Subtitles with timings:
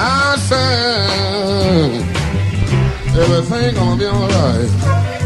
[0.00, 1.90] I said
[3.16, 5.17] everything gonna be alright.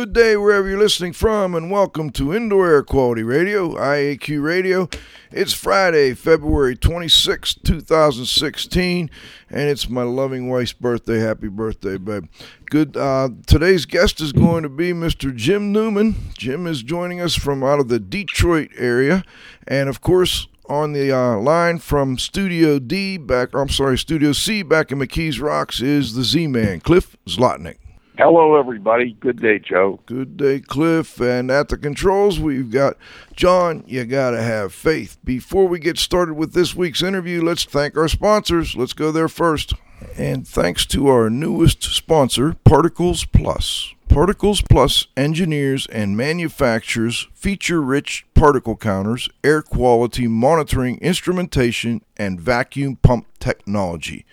[0.00, 4.88] Good day wherever you're listening from, and welcome to Indoor Air Quality Radio, IAQ Radio.
[5.30, 9.10] It's Friday, February 26, 2016,
[9.50, 11.18] and it's my loving wife's birthday.
[11.18, 12.28] Happy birthday, babe.
[12.70, 12.96] Good.
[12.96, 15.36] Uh, today's guest is going to be Mr.
[15.36, 16.14] Jim Newman.
[16.32, 19.22] Jim is joining us from out of the Detroit area,
[19.68, 24.62] and of course, on the uh, line from Studio D back, I'm sorry, Studio C
[24.62, 27.76] back in McKees Rocks is the Z-Man, Cliff Zlotnik.
[28.18, 29.16] Hello, everybody.
[29.20, 30.00] Good day, Joe.
[30.04, 31.20] Good day, Cliff.
[31.20, 32.96] And at the controls, we've got
[33.34, 33.82] John.
[33.86, 35.16] You got to have faith.
[35.24, 38.76] Before we get started with this week's interview, let's thank our sponsors.
[38.76, 39.72] Let's go there first.
[40.18, 43.94] And thanks to our newest sponsor, Particles Plus.
[44.08, 52.96] Particles Plus engineers and manufactures feature rich particle counters, air quality monitoring instrumentation, and vacuum
[52.96, 54.26] pump technology.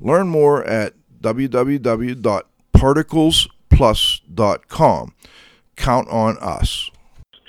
[0.00, 0.92] Learn more at
[2.76, 5.14] www.particlesplus.com.
[5.76, 6.90] Count on us.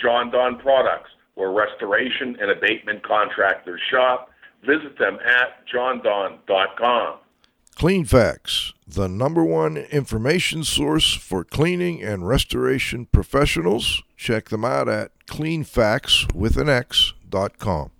[0.02, 4.30] Jon-Don Products, where restoration and abatement contractors shop.
[4.66, 7.20] Visit them at jondon.com.
[7.75, 14.02] Cleanfax, the number one information source for cleaning and restoration professionals.
[14.17, 17.92] Check them out at cleanfax with an X.com.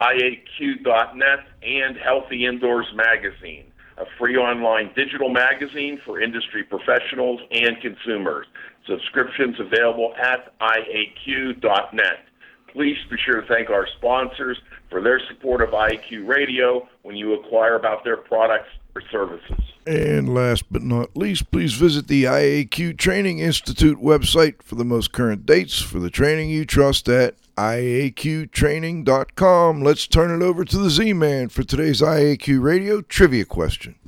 [0.00, 3.69] IAQ.net and Healthy Indoors Magazine,
[4.00, 8.46] a free online digital magazine for industry professionals and consumers.
[8.86, 12.24] Subscriptions available at IAQ.net.
[12.68, 17.34] Please be sure to thank our sponsors for their support of IAQ Radio when you
[17.34, 19.60] acquire about their products or services.
[19.86, 25.12] And last but not least, please visit the IAQ Training Institute website for the most
[25.12, 29.82] current dates for the training you trust at IAQtraining.com.
[29.82, 33.99] Let's turn it over to the Z Man for today's IAQ Radio trivia question.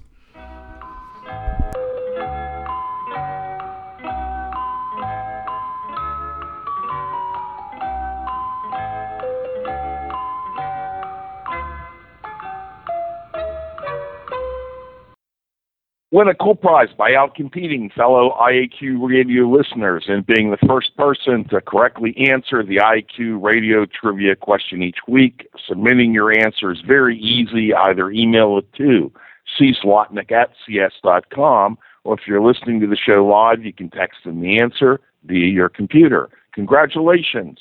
[16.12, 21.48] Win a cool prize by outcompeting fellow IAQ radio listeners and being the first person
[21.48, 25.48] to correctly answer the IAQ radio trivia question each week.
[25.66, 27.72] Submitting your answer is very easy.
[27.72, 29.10] Either email it to
[29.58, 34.42] cslotnick at cs.com, or if you're listening to the show live, you can text in
[34.42, 36.28] the answer via your computer.
[36.52, 37.58] Congratulations.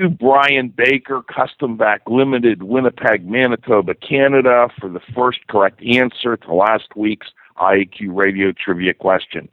[0.00, 6.54] To Brian Baker, Custom Vac Limited, Winnipeg, Manitoba, Canada, for the first correct answer to
[6.54, 9.48] last week's IAQ Radio Trivia question.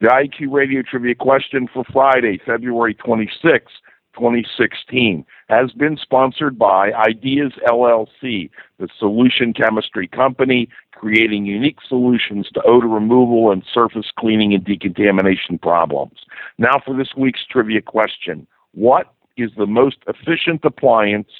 [0.00, 3.72] The IAQ Radio Trivia question for Friday, February 26,
[4.14, 12.62] 2016, has been sponsored by Ideas LLC, the solution chemistry company creating unique solutions to
[12.62, 16.18] odor removal and surface cleaning and decontamination problems.
[16.58, 18.46] Now for this week's trivia question.
[18.72, 21.30] What is the most efficient appliance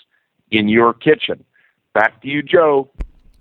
[0.51, 1.45] in your kitchen.
[1.95, 2.91] Back to you, Joe.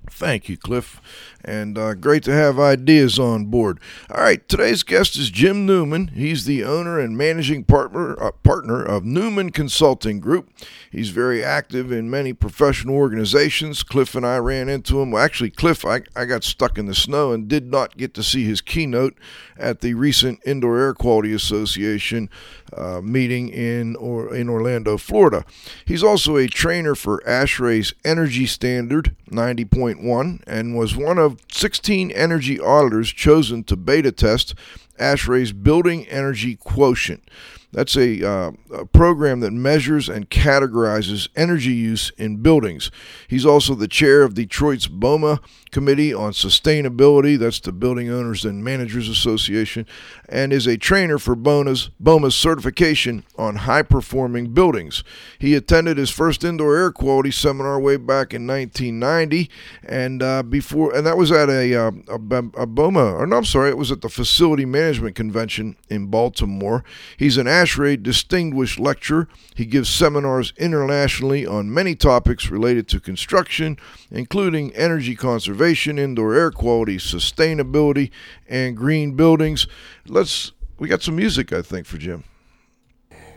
[0.10, 1.02] Thank you, Cliff.
[1.44, 3.80] And uh, great to have ideas on board.
[4.10, 6.08] All right, today's guest is Jim Newman.
[6.08, 10.50] He's the owner and managing partner uh, partner of Newman Consulting Group.
[10.92, 13.84] He's very active in many professional organizations.
[13.84, 15.12] Cliff and I ran into him.
[15.12, 18.24] Well, actually, Cliff, I, I got stuck in the snow and did not get to
[18.24, 19.16] see his keynote
[19.58, 22.30] at the recent Indoor Air Quality Association
[22.76, 25.46] uh, meeting in or in Orlando, Florida.
[25.86, 32.60] He's also a trainer for ASHRAE's Energy Standard 90.1 and was one of 16 energy
[32.60, 34.56] auditors chosen to beta test
[35.00, 37.30] ASHRAE's Building Energy Quotient.
[37.72, 42.90] That's a, uh, a, program that measures and categorizes energy use in buildings.
[43.28, 45.42] He's also the chair of Detroit's BOMA
[45.76, 49.86] Committee on Sustainability, that's the Building Owners and Managers Association,
[50.30, 55.04] and is a trainer for BOMA's, BOMA's certification on high performing buildings.
[55.38, 59.50] He attended his first indoor air quality seminar way back in 1990,
[59.84, 63.44] and uh, before, and that was at a, uh, a, a BOMA, or no, I'm
[63.44, 66.86] sorry, it was at the Facility Management Convention in Baltimore.
[67.18, 69.28] He's an ASHRAE Distinguished Lecturer.
[69.54, 73.78] He gives seminars internationally on many topics related to construction,
[74.10, 78.12] including energy conservation, indoor air quality, sustainability,
[78.48, 79.68] and green buildings.
[80.08, 82.24] Let's we got some music, I think, for Jim.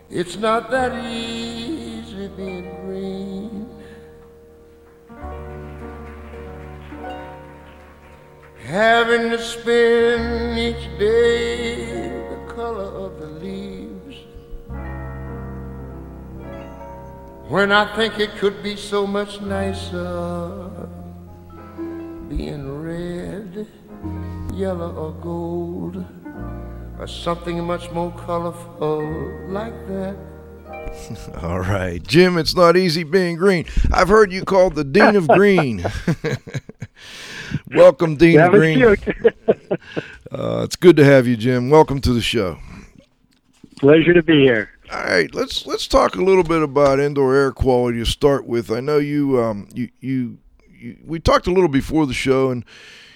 [0.09, 3.69] It's not that easy being green.
[8.65, 14.17] Having to spend each day the color of the leaves.
[17.47, 20.68] When I think it could be so much nicer
[22.29, 23.67] being red,
[24.53, 26.05] yellow, or gold,
[26.99, 29.01] or something much more colorful
[29.47, 30.15] like that.
[31.41, 33.65] All right, Jim, it's not easy being green.
[33.91, 35.83] I've heard you called the Dean of Green.
[37.73, 38.95] Welcome, Dean That of Green.
[40.31, 41.71] Uh, it's good to have you, Jim.
[41.71, 42.59] Welcome to the show.
[43.79, 44.69] Pleasure to be here.
[44.91, 48.69] All right, let's let's talk a little bit about indoor air quality to start with.
[48.69, 50.37] I know you um you you,
[50.79, 52.65] you we talked a little before the show and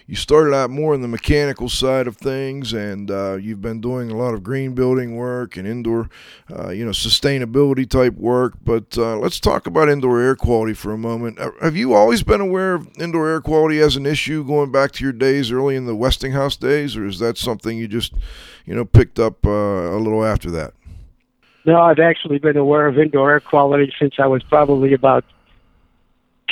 [0.06, 4.12] you started out more on the mechanical side of things and uh, you've been doing
[4.12, 6.10] a lot of green building work and indoor
[6.52, 10.92] uh, you know sustainability type work but uh, let's talk about indoor air quality for
[10.92, 11.40] a moment.
[11.40, 14.92] Uh, have you always been aware of indoor air quality as an issue going back
[14.92, 18.14] to your days early in the westinghouse days or is that something you just
[18.66, 20.74] you know picked up uh, a little after that?
[21.66, 25.24] No, I've actually been aware of indoor air quality since I was probably about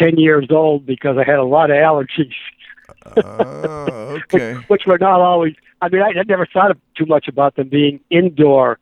[0.01, 2.33] 10 years old because I had a lot of allergies,
[3.15, 3.85] Ah,
[4.33, 4.53] okay.
[4.55, 7.55] which, which were not always, I mean, I, I never thought of too much about
[7.55, 8.79] them being indoor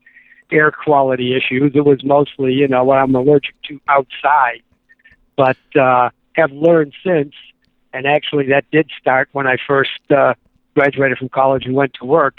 [0.51, 1.71] air quality issues.
[1.75, 4.61] It was mostly, you know, what I'm allergic to outside.
[5.35, 7.33] But uh, have learned since,
[7.93, 10.33] and actually that did start when I first uh,
[10.75, 12.35] graduated from college and went to work,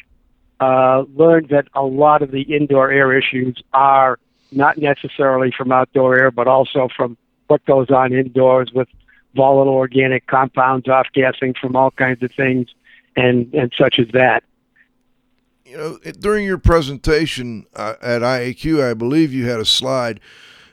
[0.60, 4.18] uh, learned that a lot of the indoor air issues are
[4.52, 7.16] not necessarily from outdoor air, but also from
[7.50, 8.88] what goes on indoors with
[9.34, 12.68] volatile organic compounds, off gassing from all kinds of things,
[13.16, 14.44] and, and such as that.
[15.64, 20.20] You know, during your presentation uh, at IAQ, I believe you had a slide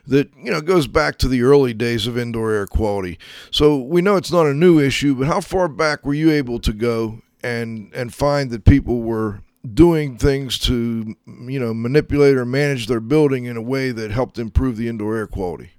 [0.06, 3.18] that you know goes back to the early days of indoor air quality.
[3.50, 6.58] So we know it's not a new issue, but how far back were you able
[6.60, 9.42] to go and and find that people were
[9.74, 14.38] doing things to you know manipulate or manage their building in a way that helped
[14.38, 15.72] improve the indoor air quality?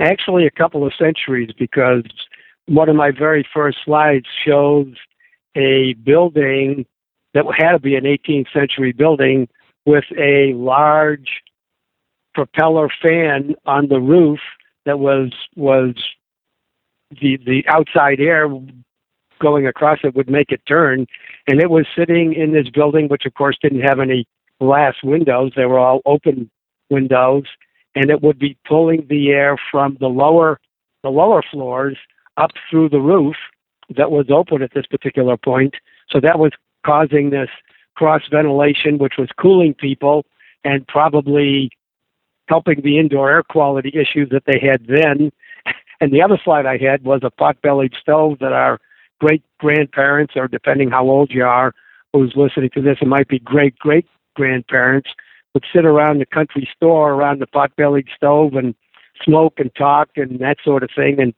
[0.00, 2.04] Actually a couple of centuries because
[2.66, 4.94] one of my very first slides shows
[5.56, 6.86] a building
[7.34, 9.48] that had to be an 18th century building
[9.84, 11.42] with a large
[12.34, 14.40] propeller fan on the roof
[14.86, 15.94] that was was
[17.20, 18.48] the the outside air
[19.40, 21.06] going across it would make it turn.
[21.46, 24.26] And it was sitting in this building which of course didn't have any
[24.60, 25.52] glass windows.
[25.56, 26.50] They were all open
[26.90, 27.44] windows
[27.94, 30.58] and it would be pulling the air from the lower
[31.02, 31.98] the lower floors
[32.36, 33.36] up through the roof
[33.96, 35.74] that was open at this particular point.
[36.08, 36.52] So that was
[36.86, 37.48] causing this
[37.96, 40.24] cross ventilation, which was cooling people
[40.64, 41.70] and probably
[42.48, 45.32] helping the indoor air quality issues that they had then.
[46.00, 48.80] And the other slide I had was a pot-bellied stove that our
[49.20, 51.72] great grandparents, or depending how old you are,
[52.12, 55.10] who's listening to this, it might be great great grandparents,
[55.54, 58.74] would sit around the country store around the pot-bellied stove and
[59.22, 61.20] smoke and talk and that sort of thing.
[61.20, 61.34] And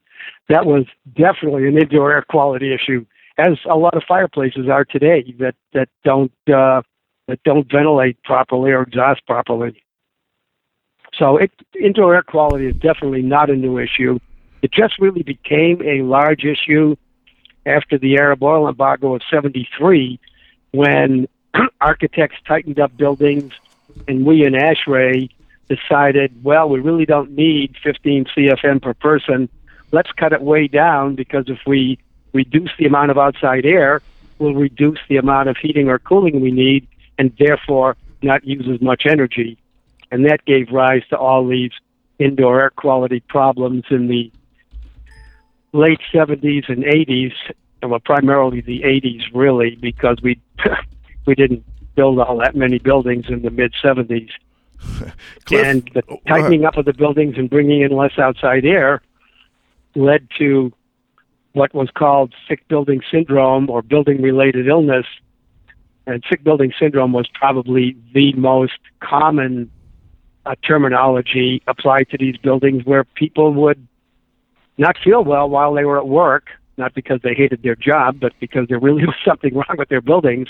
[0.49, 0.85] that was
[1.17, 3.05] definitely an indoor air quality issue,
[3.39, 6.83] as a lot of fireplaces are today that that don't uh,
[7.29, 9.83] that don't ventilate properly or exhaust properly.
[11.19, 11.51] So it,
[11.81, 14.19] indoor air quality is definitely not a new issue.
[14.63, 16.97] It just really became a large issue
[17.67, 20.19] after the Arab oil embargo of 73
[20.73, 21.29] when
[21.81, 23.53] architects tightened up buildings
[24.09, 25.31] and we in ASHRAE
[25.69, 29.49] decided, well, we really don't need 15 CFM per person.
[29.93, 31.99] Let's cut it way down because if we
[32.33, 34.03] reduce the amount of outside air,
[34.39, 36.87] we'll reduce the amount of heating or cooling we need
[37.19, 39.59] and therefore not use as much energy.
[40.11, 41.73] And that gave rise to all these
[42.19, 44.31] indoor air quality problems in the
[45.73, 47.33] late 70s and 80s,
[47.83, 50.41] well, primarily the 80s, really, because we
[51.27, 54.31] we didn't build all that many buildings in the mid 70s.
[55.53, 56.21] And the ahead.
[56.27, 59.03] tightening up of the buildings and bringing in less outside air
[59.95, 60.73] led to
[61.53, 65.07] what was called sick building syndrome or building related illness.
[66.07, 69.71] And sick building syndrome was probably the most common
[70.45, 73.87] uh, terminology applied to these buildings where people would
[74.77, 78.33] not feel well while they were at work, not because they hated their job, but
[78.41, 80.49] because there really was something wrong with their buildings,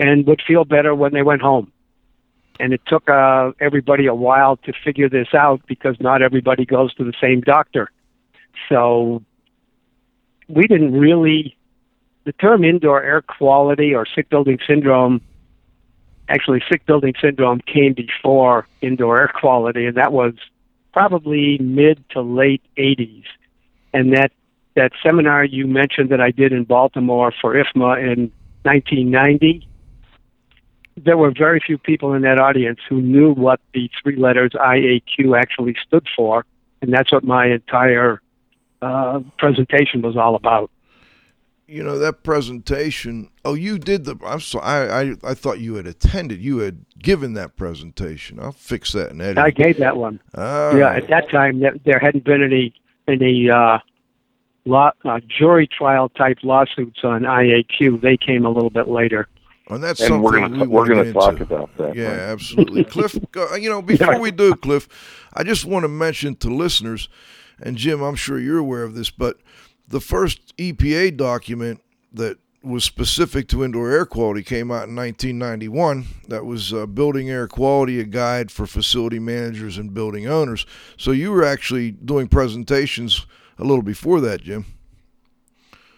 [0.00, 1.70] and would feel better when they went home
[2.60, 6.94] and it took uh, everybody a while to figure this out because not everybody goes
[6.94, 7.90] to the same doctor.
[8.68, 9.22] So
[10.48, 11.56] we didn't really.
[12.24, 15.22] The term indoor air quality or sick building syndrome,
[16.28, 20.34] actually, sick building syndrome came before indoor air quality, and that was
[20.92, 23.24] probably mid to late 80s.
[23.94, 24.32] And that
[24.76, 28.30] that seminar you mentioned that I did in Baltimore for IFMA in
[28.64, 29.66] 1990,
[30.96, 35.38] there were very few people in that audience who knew what the three letters IAQ
[35.38, 36.44] actually stood for,
[36.82, 38.20] and that's what my entire
[38.82, 40.70] uh, presentation was all about.
[41.66, 43.30] You know that presentation.
[43.44, 44.16] Oh, you did the.
[44.26, 44.64] I'm sorry.
[44.64, 46.40] I, I I thought you had attended.
[46.40, 48.40] You had given that presentation.
[48.40, 49.44] I'll fix that in editing.
[49.44, 50.18] I gave that one.
[50.36, 52.74] Yeah, at that time there, there hadn't been any
[53.06, 53.78] any uh,
[54.64, 58.00] law, uh, jury trial type lawsuits on IAQ.
[58.00, 59.28] They came a little bit later.
[59.70, 61.94] And that's and something we're going we to we're going to talk about that.
[61.94, 62.18] Yeah, right?
[62.18, 62.84] absolutely.
[62.84, 63.14] Cliff,
[63.58, 64.88] you know, before we do, Cliff,
[65.32, 67.08] I just want to mention to listeners,
[67.60, 69.38] and Jim, I'm sure you're aware of this, but
[69.86, 76.04] the first EPA document that was specific to indoor air quality came out in 1991.
[76.28, 80.66] That was uh, Building Air Quality, a guide for facility managers and building owners.
[80.96, 83.26] So you were actually doing presentations
[83.58, 84.66] a little before that, Jim.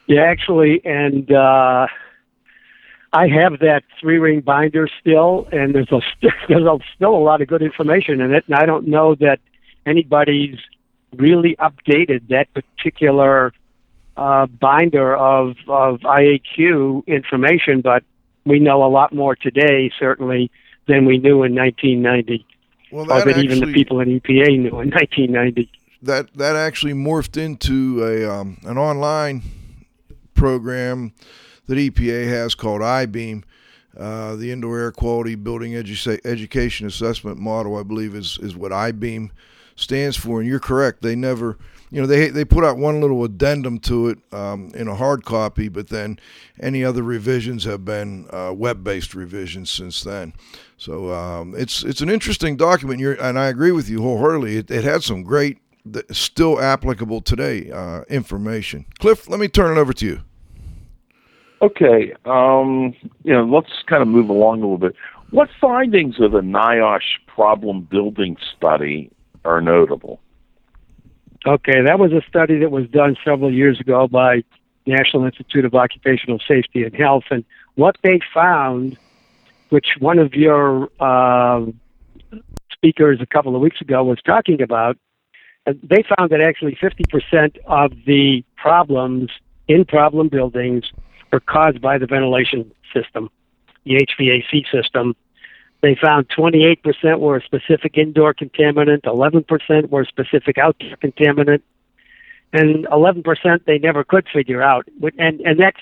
[0.07, 1.87] Yeah, actually, and uh,
[3.13, 6.01] I have that three ring binder still, and there's a
[6.49, 9.39] there's a, still a lot of good information in it, and I don't know that
[9.85, 10.59] anybody's
[11.17, 13.53] really updated that particular
[14.17, 18.03] uh, binder of of IAQ information, but
[18.45, 20.51] we know a lot more today, certainly,
[20.89, 22.45] than we knew in 1990,
[22.91, 25.71] Well, or that that even the people in EPA knew in 1990.
[26.03, 29.43] that that actually morphed into a um, an online
[30.35, 31.13] program
[31.67, 33.45] that EPA has called I-BEAM.
[33.97, 38.73] Uh, the Indoor Air Quality Building Edu- Education Assessment Model, I believe, is is what
[38.73, 39.31] I-BEAM
[39.77, 40.41] stands for.
[40.41, 41.59] And you're correct; they never,
[41.91, 45.27] you know, they they put out one little addendum to it um, in a hard
[45.27, 46.19] copy, but then
[46.59, 50.33] any other revisions have been uh, web-based revisions since then.
[50.79, 52.99] So um, it's it's an interesting document.
[52.99, 54.57] You're, and I agree with you wholeheartedly.
[54.57, 55.59] It, it had some great,
[56.11, 58.87] still applicable today uh, information.
[59.01, 60.23] Cliff, let me turn it over to you.
[61.63, 62.93] Okay, um,
[63.23, 64.97] you know, let's kind of move along a little bit.
[65.31, 69.13] What findings of the NIOSH problem building study
[69.45, 70.21] are notable?
[71.47, 74.43] Okay, that was a study that was done several years ago by
[74.87, 77.45] National Institute of Occupational Safety and Health, and
[77.77, 78.99] what they found,
[79.71, 81.65] which one of your uh,
[82.73, 84.99] speakers a couple of weeks ago was talking about,
[85.67, 89.31] they found that actually 50% of the problems
[89.69, 90.85] in problem buildings
[91.33, 93.31] are caused by the ventilation system,
[93.85, 95.17] the HVAC system.
[95.81, 101.63] They found 28% were a specific indoor contaminant, 11% were a specific outdoor contaminant,
[102.53, 104.87] and 11% they never could figure out.
[105.19, 105.81] And, and that's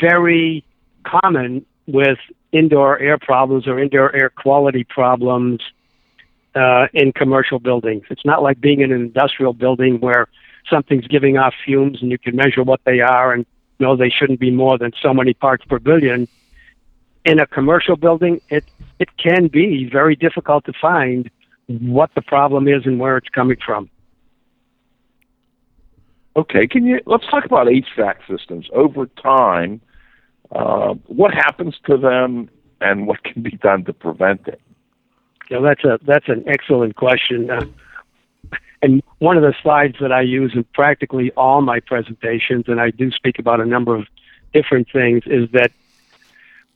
[0.00, 0.64] very
[1.04, 2.18] common with
[2.52, 5.60] indoor air problems or indoor air quality problems
[6.54, 8.04] uh, in commercial buildings.
[8.10, 10.28] It's not like being in an industrial building where
[10.70, 13.44] something's giving off fumes and you can measure what they are and
[13.78, 16.28] know they shouldn't be more than so many parts per billion.
[17.24, 18.64] In a commercial building, it
[18.98, 21.30] it can be very difficult to find
[21.66, 23.88] what the problem is and where it's coming from.
[26.36, 29.80] Okay, can you let's talk about HVAC systems over time?
[30.52, 32.50] Uh, what happens to them,
[32.80, 34.60] and what can be done to prevent it?
[35.50, 37.50] Know, that's a that's an excellent question.
[37.50, 37.66] Uh,
[38.84, 42.90] and one of the slides that I use in practically all my presentations, and I
[42.90, 44.06] do speak about a number of
[44.52, 45.72] different things, is that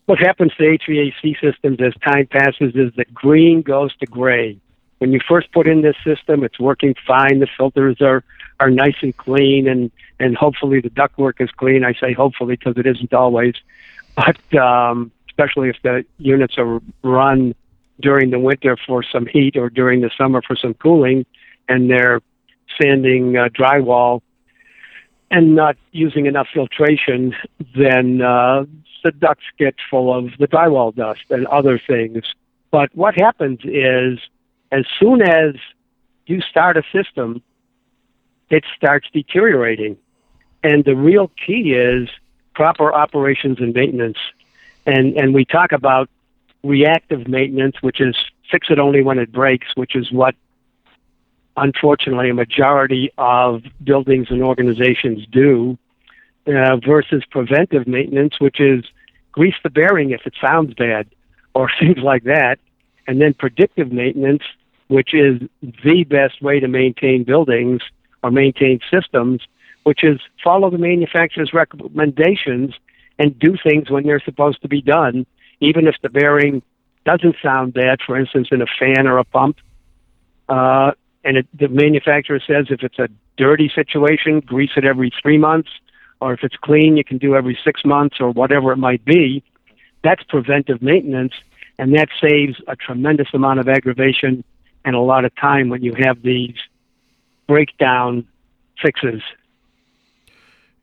[0.07, 4.59] what happens to HVAC systems as time passes is that green goes to gray.
[5.01, 7.41] When you first put in this system, it's working fine.
[7.41, 8.25] The filters are
[8.59, 11.85] are nice and clean, and and hopefully the ductwork is clean.
[11.85, 13.55] I say hopefully because it isn't always,
[14.17, 17.55] but um, especially if the units are run
[18.01, 21.27] during the winter for some heat or during the summer for some cooling,
[21.69, 22.21] and they're
[22.81, 24.21] sanding uh, drywall
[25.31, 27.35] and not using enough filtration,
[27.77, 28.65] then uh,
[29.05, 32.23] the ducts get full of the drywall dust and other things.
[32.71, 34.19] But what happens is,
[34.73, 35.55] as soon as
[36.27, 37.43] you start a system,
[38.51, 39.97] it starts deteriorating.
[40.63, 42.09] And the real key is
[42.55, 44.19] proper operations and maintenance.
[44.87, 46.09] And, and we talk about
[46.65, 48.17] reactive maintenance, which is
[48.51, 50.35] fix it only when it breaks, which is what
[51.63, 55.79] unfortunately a majority of buildings and organizations do,
[56.47, 58.85] uh, versus preventive maintenance, which is
[59.33, 61.07] grease the bearing if it sounds bad
[61.55, 62.59] or things like that.
[63.07, 64.43] And then predictive maintenance,
[64.89, 67.83] which is the best way to maintain buildings
[68.23, 69.43] or maintain systems,
[69.85, 72.75] which is follow the manufacturer's recommendations
[73.19, 75.27] and do things when they're supposed to be done,
[75.61, 76.63] even if the bearing
[77.05, 79.59] doesn't sound bad, for instance, in a fan or a pump.
[80.49, 80.93] Uh,
[81.29, 83.07] and it, the manufacturer says if it's a
[83.37, 85.69] dirty situation, grease it every three months,
[86.23, 89.45] or if it's clean, you can do every six months or whatever it might be.
[90.03, 91.35] That's preventive maintenance,
[91.79, 94.43] and that saves a tremendous amount of aggravation
[94.87, 96.57] and a lot of time when you have these
[97.47, 98.27] breakdown
[98.81, 99.21] fixes.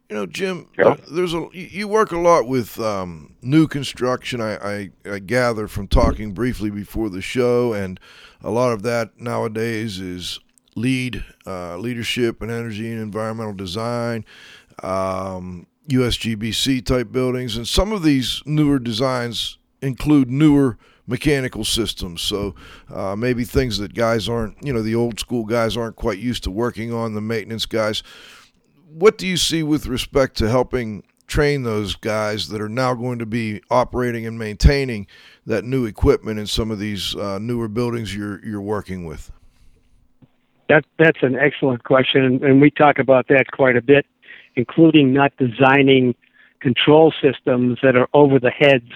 [0.09, 1.03] You know, Jim, yep.
[1.09, 4.39] there's a you work a lot with um, new construction.
[4.39, 7.99] I, I, I gather from talking briefly before the show, and
[8.41, 10.39] a lot of that nowadays is
[10.75, 14.25] LEED uh, leadership and energy and environmental design,
[14.83, 22.21] um, USGBC type buildings, and some of these newer designs include newer mechanical systems.
[22.21, 22.53] So
[22.93, 26.43] uh, maybe things that guys aren't, you know, the old school guys aren't quite used
[26.43, 28.03] to working on, the maintenance guys.
[28.97, 33.19] What do you see with respect to helping train those guys that are now going
[33.19, 35.05] to be operating and maintaining
[35.45, 39.33] that new equipment in some of these uh, newer buildings you're you're working with?
[40.69, 44.05] That that's an excellent question, and we talk about that quite a bit,
[44.55, 46.15] including not designing
[46.61, 48.91] control systems that are over the heads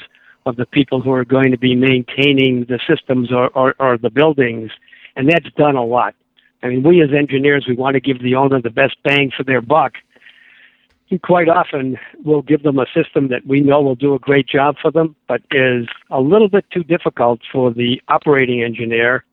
[0.46, 4.10] of the people who are going to be maintaining the systems or, or, or the
[4.10, 4.72] buildings,
[5.18, 6.16] and that's done a lot.
[6.62, 9.44] I mean, we as engineers, we want to give the owner the best bang for
[9.44, 9.94] their buck.
[11.10, 14.48] And quite often, we'll give them a system that we know will do a great
[14.48, 19.24] job for them, but is a little bit too difficult for the operating engineer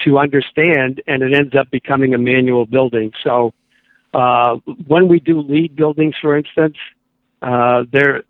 [0.00, 3.12] to understand, and it ends up becoming a manual building.
[3.22, 3.54] So,
[4.14, 6.76] uh, when we do LEED buildings, for instance,
[7.42, 8.24] uh, there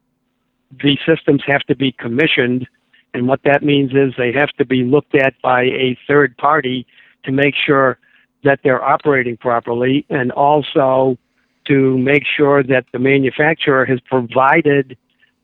[0.83, 2.66] the systems have to be commissioned,
[3.14, 6.87] and what that means is they have to be looked at by a third party
[7.25, 7.99] to make sure
[8.47, 11.19] that they're operating properly, and also
[11.67, 14.97] to make sure that the manufacturer has provided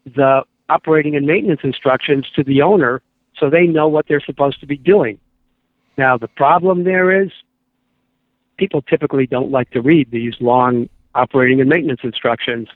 [0.04, 3.02] the operating and maintenance instructions to the owner
[3.38, 5.18] so they know what they're supposed to be doing.
[5.98, 7.30] Now, the problem there is
[8.56, 12.68] people typically don't like to read these long operating and maintenance instructions.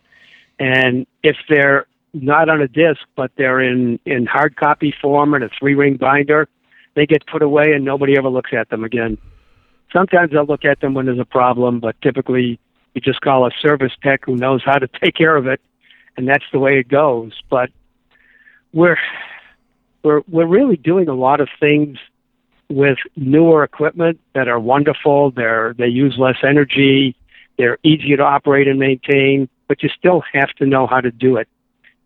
[0.59, 1.87] And if they're
[2.23, 5.97] not on a disc, but they're in, in hard copy form and a three ring
[5.97, 6.49] binder.
[6.95, 9.19] They get put away and nobody ever looks at them again.
[9.93, 12.59] Sometimes I'll look at them when there's a problem, but typically
[12.95, 15.61] you just call a service tech who knows how to take care of it,
[16.17, 17.33] and that's the way it goes.
[17.49, 17.71] But
[18.73, 18.99] we're
[20.03, 21.99] we're we're really doing a lot of things
[22.69, 25.31] with newer equipment that are wonderful.
[25.31, 27.17] They're they use less energy.
[27.59, 31.37] They're easier to operate and maintain, but you still have to know how to do
[31.37, 31.49] it.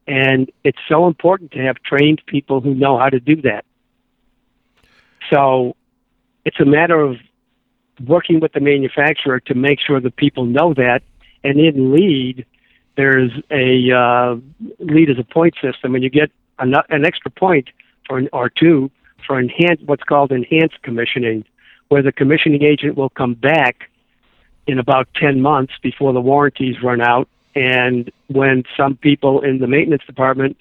[0.07, 3.65] And it's so important to have trained people who know how to do that.
[5.33, 5.77] So
[6.45, 7.17] it's a matter of
[8.07, 11.03] working with the manufacturer to make sure the people know that.
[11.45, 12.47] And in LEED,
[12.97, 14.37] there's a uh,
[14.79, 17.69] LEED is a point system, and you get an, an extra point
[18.07, 18.91] for an, or two
[19.27, 21.45] for enhanced what's called enhanced commissioning,
[21.89, 23.91] where the commissioning agent will come back
[24.67, 29.67] in about 10 months before the warranties run out and when some people in the
[29.67, 30.57] maintenance department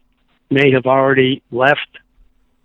[0.49, 1.99] may have already left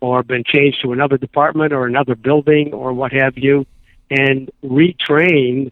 [0.01, 3.67] or been changed to another department or another building or what have you,
[4.11, 5.71] and retrain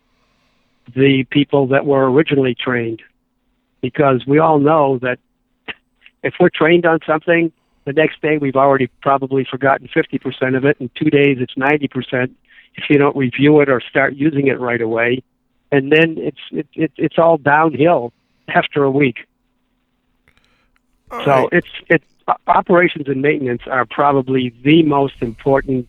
[0.94, 3.02] the people that were originally trained.
[3.80, 5.18] Because we all know that
[6.22, 7.52] if we're trained on something,
[7.84, 10.76] the next day we've already probably forgotten 50% of it.
[10.80, 12.30] In two days, it's 90%
[12.74, 15.22] if you don't review it or start using it right away.
[15.70, 18.12] And then it's, it, it, it's all downhill
[18.48, 19.26] after a week.
[21.10, 21.48] All so right.
[21.52, 22.04] it's it's
[22.46, 25.88] operations and maintenance are probably the most important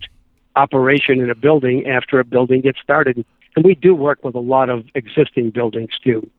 [0.55, 3.25] operation in a building after a building gets started.
[3.55, 6.29] And we do work with a lot of existing buildings too.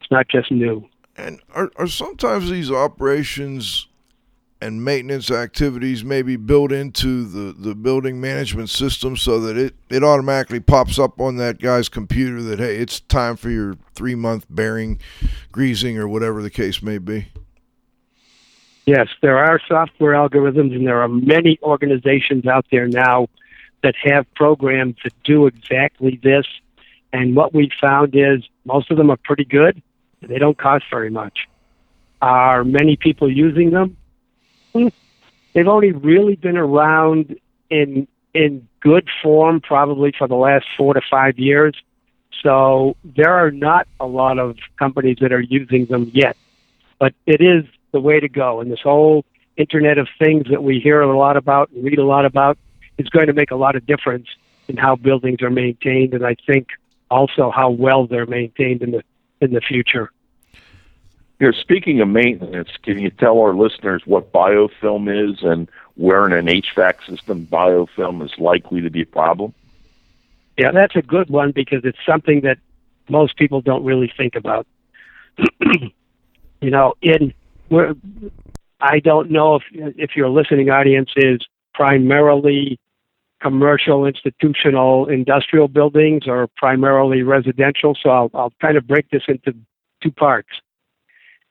[0.00, 0.88] It's not just new.
[1.16, 3.86] And are, are sometimes these operations
[4.60, 10.02] and maintenance activities maybe built into the, the building management system so that it, it
[10.02, 14.46] automatically pops up on that guy's computer that, hey, it's time for your three month
[14.48, 14.98] bearing
[15.52, 17.28] greasing or whatever the case may be?
[18.86, 23.26] Yes, there are software algorithms, and there are many organizations out there now
[23.86, 26.44] that have programs that do exactly this.
[27.12, 29.80] And what we found is most of them are pretty good.
[30.20, 31.46] They don't cost very much.
[32.20, 33.96] Are many people using them?
[35.54, 37.38] they've only really been around
[37.70, 41.74] in in good form probably for the last four to five years.
[42.42, 46.36] So there are not a lot of companies that are using them yet,
[46.98, 48.60] but it is the way to go.
[48.60, 49.24] And this whole
[49.56, 52.58] Internet of Things that we hear a lot about and read a lot about
[52.98, 54.26] is going to make a lot of difference
[54.68, 56.68] in how buildings are maintained, and I think
[57.10, 59.02] also how well they're maintained in the
[59.40, 60.10] in the future.
[61.38, 66.32] Here, speaking of maintenance, can you tell our listeners what biofilm is and where in
[66.32, 69.52] an HVAC system biofilm is likely to be a problem?
[70.56, 72.56] Yeah, that's a good one because it's something that
[73.10, 74.66] most people don't really think about.
[76.60, 77.34] you know, in
[77.68, 77.94] where
[78.80, 81.40] I don't know if if your listening audience is
[81.74, 82.78] primarily
[83.40, 87.96] commercial, institutional, industrial buildings or primarily residential.
[88.00, 89.54] So I'll, I'll kind of break this into
[90.02, 90.48] two parts.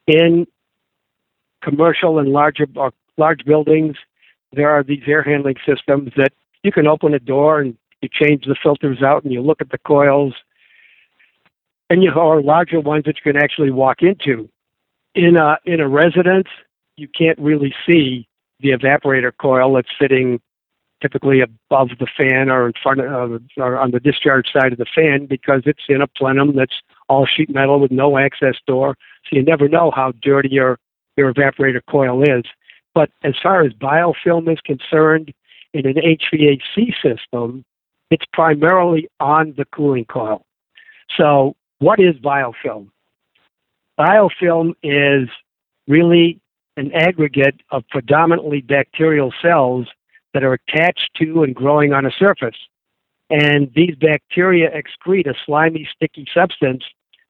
[0.07, 0.47] In
[1.63, 3.95] commercial and larger or uh, large buildings,
[4.51, 6.31] there are these air handling systems that
[6.63, 9.69] you can open a door and you change the filters out and you look at
[9.71, 10.33] the coils
[11.89, 14.49] and you or larger ones that you can actually walk into.
[15.13, 16.47] In a in a residence,
[16.97, 18.27] you can't really see
[18.59, 20.41] the evaporator coil that's sitting
[21.05, 24.79] typically above the fan or in front of uh, or on the discharge side of
[24.79, 28.97] the fan because it's in a plenum that's all sheet metal with no access door.
[29.25, 30.79] So you never know how dirty your
[31.15, 32.45] your evaporator coil is.
[32.95, 35.31] But as far as biofilm is concerned,
[35.73, 37.65] in an HVAC system,
[38.09, 40.45] it's primarily on the cooling coil.
[41.17, 42.87] So what is biofilm?
[43.99, 45.29] Biofilm is
[45.87, 46.39] really
[46.77, 49.87] an aggregate of predominantly bacterial cells
[50.35, 52.57] that are attached to and growing on a surface.
[53.29, 56.83] And these bacteria excrete a slimy, sticky substance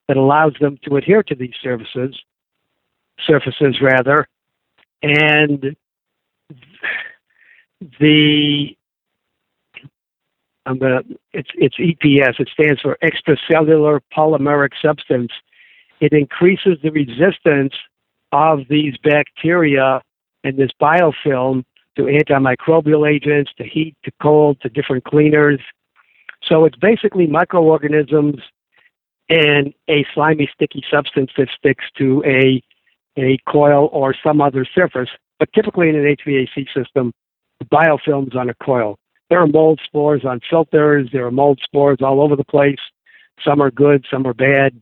[0.08, 2.20] that allows them to adhere to these surfaces,
[3.26, 4.28] surfaces rather.
[5.04, 5.76] And
[8.00, 8.76] the
[10.66, 12.40] I'm gonna it's it's EPS.
[12.40, 15.32] It stands for extracellular polymeric substance.
[16.00, 17.76] It increases the resistance
[18.32, 20.02] of these bacteria
[20.44, 21.66] and this biofilm
[21.96, 25.60] to antimicrobial agents, to heat, to cold, to different cleaners.
[26.44, 28.42] So it's basically microorganisms
[29.30, 32.62] and a slimy, sticky substance that sticks to a
[33.18, 35.10] a coil or some other surface.
[35.40, 37.14] But typically in an HVAC system,
[37.72, 39.00] biofilm's on a coil.
[39.30, 41.10] There are mold spores on filters.
[41.12, 42.80] There are mold spores all over the place.
[43.44, 44.82] Some are good, some are bad,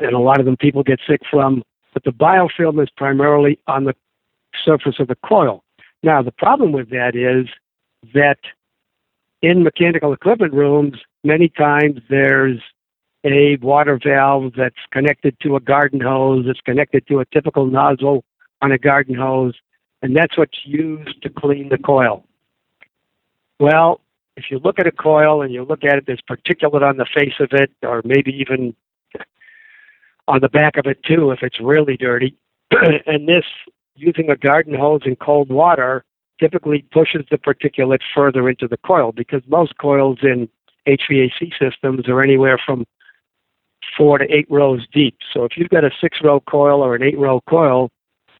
[0.00, 1.62] and a lot of them people get sick from.
[1.94, 3.94] But the biofilm is primarily on the
[4.64, 5.64] surface of the coil.
[6.02, 7.48] Now, the problem with that is
[8.14, 8.38] that
[9.40, 12.60] in mechanical equipment rooms, many times there's
[13.24, 18.24] a water valve that's connected to a garden hose, it's connected to a typical nozzle
[18.60, 19.54] on a garden hose,
[20.02, 22.24] and that's what's used to clean the coil.
[23.60, 24.00] Well,
[24.36, 27.06] if you look at a coil and you look at it, there's particulate on the
[27.14, 28.74] face of it, or maybe even
[30.26, 32.36] on the back of it too, if it's really dirty.
[33.06, 33.44] and this,
[33.94, 36.04] using a garden hose in cold water,
[36.40, 40.48] typically pushes the particulate further into the coil because most coils in
[40.86, 42.84] HVAC systems are anywhere from
[43.96, 45.16] four to eight rows deep.
[45.32, 47.90] So if you've got a six row coil or an eight row coil,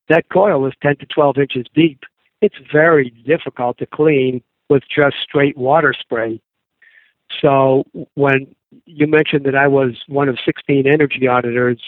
[0.09, 2.01] that coil is 10 to 12 inches deep.
[2.41, 6.41] It's very difficult to clean with just straight water spray.
[7.41, 7.85] So
[8.15, 8.55] when
[8.87, 11.81] you mentioned that I was one of 16 energy auditors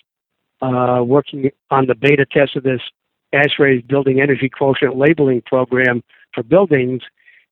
[0.63, 2.81] uh, working on the beta test of this
[3.35, 7.03] ASHRAE's Building Energy Quotient labeling program for buildings,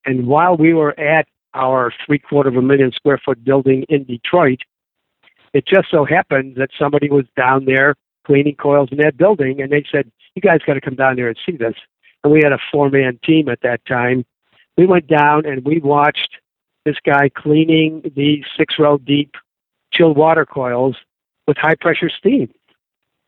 [0.07, 4.05] and while we were at our three quarter of a million square foot building in
[4.05, 4.61] Detroit,
[5.53, 9.71] it just so happened that somebody was down there cleaning coils in that building, and
[9.71, 11.75] they said, "You guys got to come down there and see this."
[12.25, 14.25] And we had a four man team at that time.
[14.77, 16.39] We went down and we watched
[16.85, 19.37] this guy cleaning these six row deep
[19.93, 20.97] chilled water coils
[21.47, 22.51] with high pressure steam.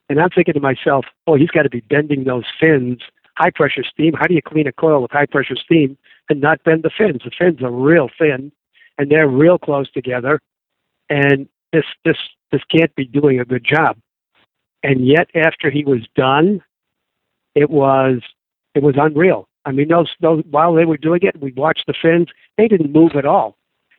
[0.08, 3.00] And I'm thinking to myself, oh, he's got to be bending those fins,
[3.36, 4.12] high pressure steam.
[4.14, 5.96] How do you clean a coil with high pressure steam
[6.28, 7.22] and not bend the fins?
[7.24, 8.52] The fins are real thin
[8.98, 10.40] and they're real close together.
[11.08, 12.16] And this this
[12.52, 13.96] this can't be doing a good job.
[14.82, 16.62] And yet after he was done,
[17.54, 18.20] it was
[18.74, 19.48] it was unreal.
[19.64, 22.28] I mean, those, those while they were doing it, we watched the fins.
[22.58, 23.56] They didn't move at all.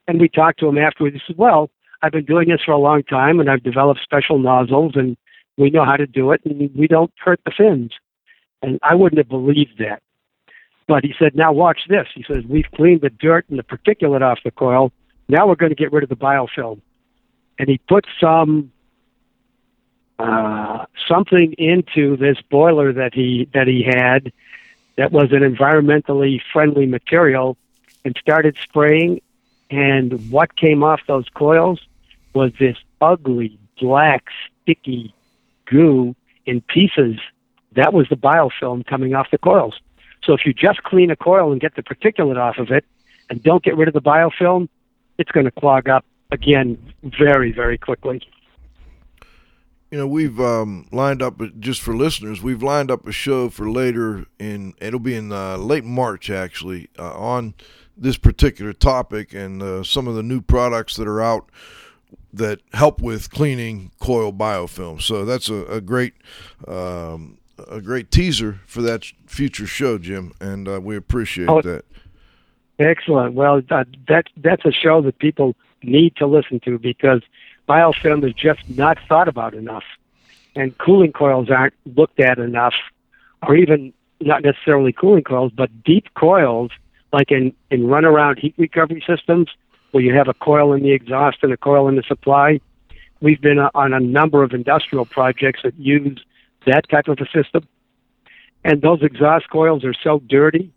[0.08, 1.15] And we talked to him afterwards.
[1.15, 4.38] He said, "Well, I've been doing this for a long time, and I've developed special
[4.38, 5.18] nozzles, and
[5.58, 7.91] we know how to do it, and we don't hurt the fins."
[8.62, 10.02] And I wouldn't have believed that.
[10.88, 14.22] But he said, "Now watch this." He says, "We've cleaned the dirt and the particulate
[14.22, 14.91] off the coil.
[15.28, 16.82] Now we're going to get rid of the biofilm."
[17.58, 18.72] And he put some
[20.20, 24.32] uh, something into this boiler that he that he had
[24.96, 27.58] that was an environmentally friendly material
[28.04, 29.22] and started spraying.
[29.70, 31.82] And what came off those coils
[32.34, 34.26] was this ugly, black,
[34.62, 35.14] sticky
[35.65, 37.19] goo in pieces.
[37.75, 39.80] That was the biofilm coming off the coils.
[40.23, 42.86] So if you just clean a coil and get the particulate off of it
[43.30, 44.69] and don't get rid of the biofilm,
[45.17, 48.21] it's going to clog up again very, very quickly
[49.95, 52.41] you know, we've um, lined up just for listeners.
[52.41, 54.73] We've lined up a show for later in.
[54.82, 57.54] It'll be in uh, late March, actually, uh, on
[57.95, 61.49] this particular topic and uh, some of the new products that are out
[62.38, 65.02] that help with cleaning coil biofilm.
[65.02, 66.13] So that's a, a great
[66.67, 67.38] um,
[67.69, 71.86] a great teaser for that future show, Jim, and uh, we appreciate oh, that.
[72.80, 73.34] Excellent.
[73.34, 77.21] Well, uh, that that's a show that people need to listen to because
[77.69, 79.86] biofilm is just not thought about enough,
[80.56, 82.74] and cooling coils aren't looked at enough,
[83.48, 86.71] or even not necessarily cooling coils, but deep coils
[87.13, 89.48] like in in runaround heat recovery systems
[89.95, 92.60] where you have a coil in the exhaust and a coil in the supply.
[93.21, 96.21] We've been uh, on a number of industrial projects that use
[96.65, 97.65] that type of a system.
[98.65, 100.69] And those exhaust coils are so dirty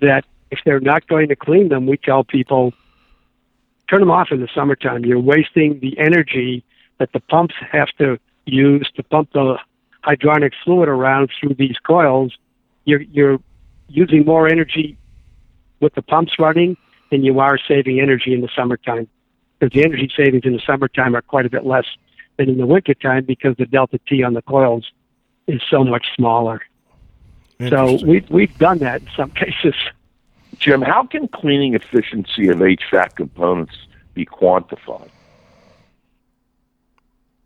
[0.00, 2.72] that if they're not going to clean them, we tell people
[3.90, 5.04] turn them off in the summertime.
[5.04, 6.62] You're wasting the energy
[6.98, 9.58] that the pumps have to use to pump the
[10.04, 12.32] hydronic fluid around through these coils.
[12.84, 13.40] You're, you're
[13.88, 14.96] using more energy
[15.80, 16.76] with the pumps running
[17.10, 19.08] than you are saving energy in the summertime.
[19.58, 21.86] Because the energy savings in the summertime are quite a bit less
[22.36, 24.90] than in the wintertime because the delta T on the coils
[25.46, 26.62] is so much smaller.
[27.68, 29.74] So we've, we've done that in some cases.
[30.58, 33.74] Jim, how can cleaning efficiency of HVAC components
[34.14, 35.10] be quantified?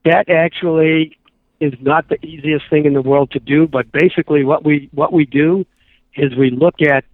[0.05, 1.18] That actually
[1.61, 5.12] is not the easiest thing in the world to do, but basically what we what
[5.12, 5.66] we do
[6.16, 7.05] is we look at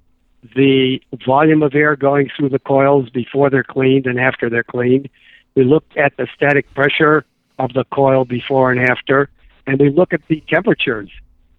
[0.54, 5.09] the volume of air going through the coils before they're cleaned and after they're cleaned.
[5.54, 7.24] We look at the static pressure
[7.59, 9.30] of the coil before and after,
[9.66, 11.11] and we look at the temperatures,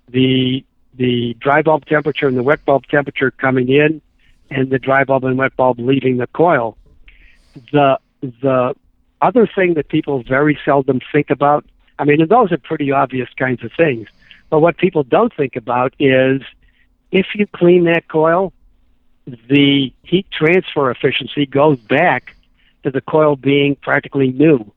[0.09, 0.63] the
[0.97, 4.01] the dry bulb temperature and the wet bulb temperature coming in,
[4.49, 6.77] and the dry bulb and wet bulb leaving the coil.
[7.71, 8.75] The the
[9.21, 11.65] other thing that people very seldom think about,
[11.97, 14.09] I mean, and those are pretty obvious kinds of things,
[14.49, 16.41] but what people don't think about is
[17.11, 18.51] if you clean that coil,
[19.25, 22.35] the heat transfer efficiency goes back
[22.83, 24.71] to the coil being practically new.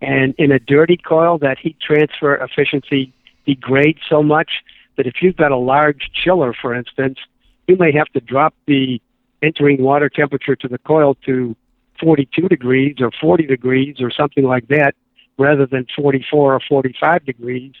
[0.00, 3.12] And in a dirty coil, that heat transfer efficiency
[3.46, 4.62] degrades so much
[4.96, 7.18] that if you've got a large chiller, for instance,
[7.66, 9.00] you may have to drop the
[9.42, 11.56] entering water temperature to the coil to
[12.00, 14.94] 42 degrees or 40 degrees or something like that
[15.38, 17.72] rather than 44 or 45 degrees.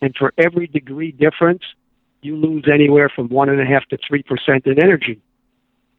[0.00, 1.62] And for every degree difference,
[2.22, 5.20] you lose anywhere from one and a half to three percent in energy.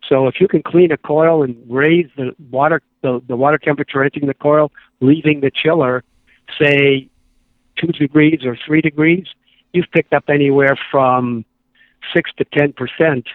[0.07, 4.03] So if you can clean a coil and raise the water the, the water temperature
[4.03, 6.03] entering the coil, leaving the chiller,
[6.59, 7.09] say
[7.77, 9.27] two degrees or three degrees,
[9.73, 11.45] you've picked up anywhere from
[12.13, 13.27] six to ten percent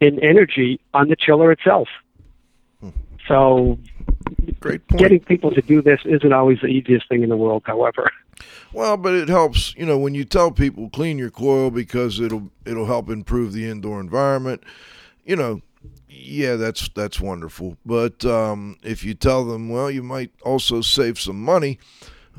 [0.00, 1.88] in energy on the chiller itself.
[2.80, 2.90] Hmm.
[3.26, 3.78] So
[4.60, 5.00] Great point.
[5.00, 8.10] Getting people to do this isn't always the easiest thing in the world, however.
[8.72, 12.50] Well, but it helps, you know, when you tell people clean your coil because it'll
[12.64, 14.62] it'll help improve the indoor environment.
[15.24, 15.60] You know,
[16.08, 17.76] yeah, that's that's wonderful.
[17.84, 21.78] But um, if you tell them, well, you might also save some money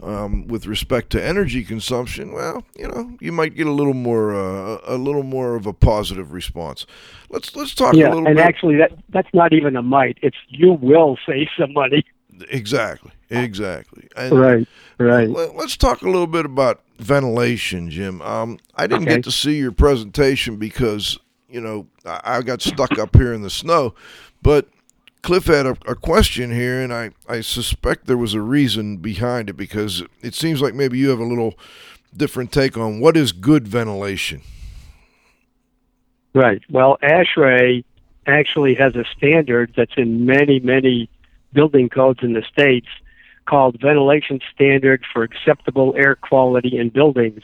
[0.02, 2.32] um, with respect to energy consumption.
[2.32, 5.74] Well, you know, you might get a little more uh, a little more of a
[5.74, 6.86] positive response.
[7.30, 8.22] Let's let's talk yeah, a little.
[8.22, 8.24] Bit.
[8.24, 8.46] Yeah, and bit.
[8.46, 10.18] actually, that that's not even a might.
[10.22, 12.06] It's you will save some money.
[12.50, 13.12] Exactly.
[13.30, 14.08] Exactly.
[14.16, 14.68] And right.
[14.98, 15.30] Right.
[15.30, 18.22] Let, us talk a little bit about ventilation, Jim.
[18.22, 19.16] Um, I didn't okay.
[19.16, 23.50] get to see your presentation because you know, I, got stuck up here in the
[23.50, 23.94] snow.
[24.42, 24.70] But
[25.22, 29.50] Cliff had a, a, question here, and I, I suspect there was a reason behind
[29.50, 31.56] it because it seems like maybe you have a little
[32.16, 34.42] different take on what is good ventilation.
[36.34, 36.62] Right.
[36.70, 37.84] Well, ASHRAE
[38.28, 41.10] actually has a standard that's in many, many
[41.54, 42.88] building codes in the states
[43.46, 47.42] called Ventilation Standard for Acceptable Air Quality in Buildings.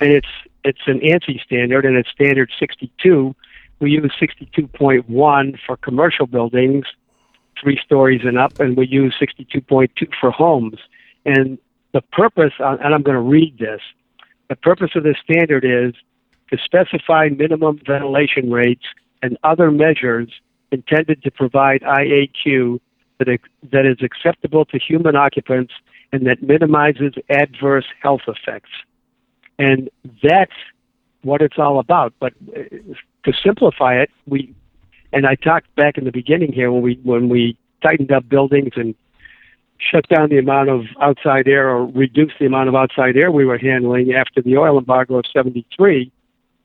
[0.00, 0.26] And it's
[0.64, 3.34] it's an ANSI standard, and it's standard 62.
[3.80, 6.86] We use 62.1 for commercial buildings,
[7.60, 10.78] three stories and up, and we use 62.2 for homes.
[11.26, 11.58] And
[11.92, 13.80] the purpose, uh, and I'm going to read this,
[14.48, 15.94] the purpose of this standard is
[16.50, 18.84] to specify minimum ventilation rates
[19.22, 20.30] and other measures
[20.70, 22.80] intended to provide IAQ
[23.18, 23.38] that,
[23.70, 25.72] that is acceptable to human occupants
[26.12, 28.70] and that minimizes adverse health effects.
[29.58, 29.90] And
[30.22, 30.52] that's
[31.22, 32.12] what it's all about.
[32.20, 32.62] But uh,
[33.24, 34.54] to simplify it, we
[35.12, 38.72] and I talked back in the beginning here when we when we tightened up buildings
[38.76, 38.94] and
[39.78, 43.44] shut down the amount of outside air or reduced the amount of outside air we
[43.44, 46.10] were handling after the oil embargo of 73,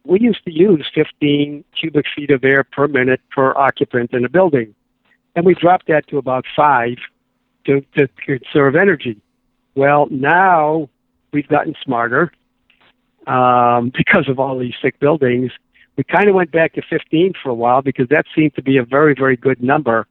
[0.06, 4.30] we used to use 15 cubic feet of air per minute per occupant in a
[4.30, 4.74] building.
[5.36, 6.98] And we dropped that to about five
[7.66, 9.22] to, to conserve energy.
[9.76, 10.90] Well, now
[11.32, 12.32] we've gotten smarter
[13.30, 15.52] um, because of all these thick buildings,
[15.96, 18.78] We kind of went back to 15 for a while because that seemed to be
[18.78, 20.08] a very, very good number.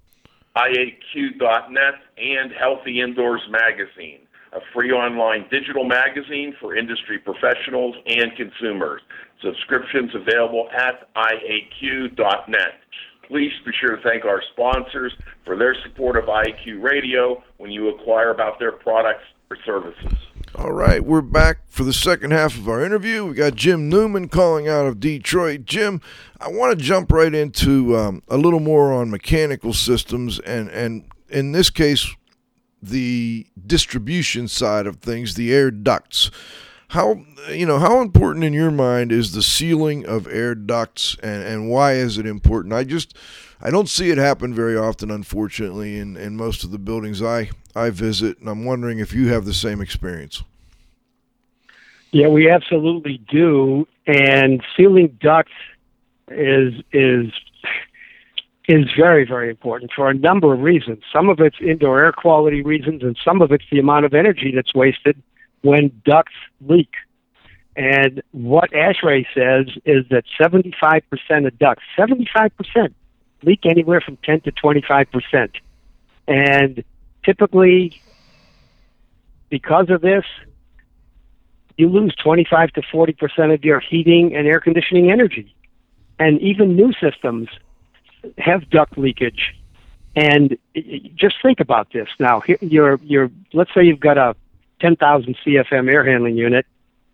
[0.57, 4.21] IAQ.net and Healthy Indoors Magazine,
[4.53, 9.03] a free online digital magazine for industry professionals and consumers.
[9.43, 12.73] Subscriptions available at IAQ.net.
[13.29, 15.13] Please be sure to thank our sponsors
[15.45, 20.13] for their support of IAQ Radio when you acquire about their products or services.
[20.55, 23.27] All right, we're back for the second half of our interview.
[23.27, 25.65] We got Jim Newman calling out of Detroit.
[25.65, 26.01] Jim,
[26.41, 31.05] I want to jump right into um, a little more on mechanical systems, and and
[31.29, 32.15] in this case,
[32.81, 36.31] the distribution side of things, the air ducts.
[36.89, 41.43] How you know how important in your mind is the sealing of air ducts, and
[41.43, 42.73] and why is it important?
[42.75, 43.17] I just
[43.61, 47.51] I don't see it happen very often, unfortunately, in, in most of the buildings I,
[47.75, 50.43] I visit, and I'm wondering if you have the same experience.
[52.13, 55.53] Yeah, we absolutely do, and sealing ducts
[56.29, 57.33] is is
[58.69, 61.03] is very very important for a number of reasons.
[61.13, 64.53] Some of it's indoor air quality reasons, and some of it's the amount of energy
[64.55, 65.21] that's wasted
[65.67, 66.33] when ducts
[66.67, 66.91] leak.
[67.77, 72.95] And what ASHRAE says is that 75% of ducts, 75%
[73.43, 75.53] leak anywhere from 10 to 25 percent.
[76.27, 76.83] And
[77.25, 78.01] typically,
[79.51, 80.25] because of this,
[81.77, 85.55] you lose 25 to 40 percent of your heating and air conditioning energy.
[86.19, 87.49] And even new systems
[88.39, 89.55] have duct leakage.
[90.17, 90.57] And
[91.15, 92.41] just think about this now.
[92.63, 94.35] You're, you're, let's say you've got a
[94.81, 96.67] 10,000 CFM air handling unit,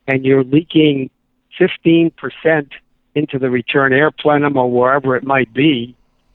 [0.06, 1.10] and you're leaking
[1.58, 2.72] 15 percent
[3.14, 5.94] into the return air plenum or wherever it might be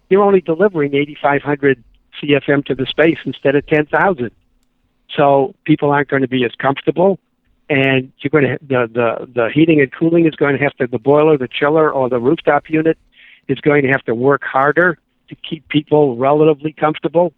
[0.09, 1.83] you're only delivering 8,500
[2.21, 4.31] CFM to the space instead of 10,000.
[5.15, 7.19] So people aren't going to be as comfortable,
[7.69, 10.87] and you're going to the the the heating and cooling is going to have to
[10.87, 12.97] the boiler, the chiller, or the rooftop unit
[13.47, 14.97] is going to have to work harder
[15.29, 17.33] to keep people relatively comfortable.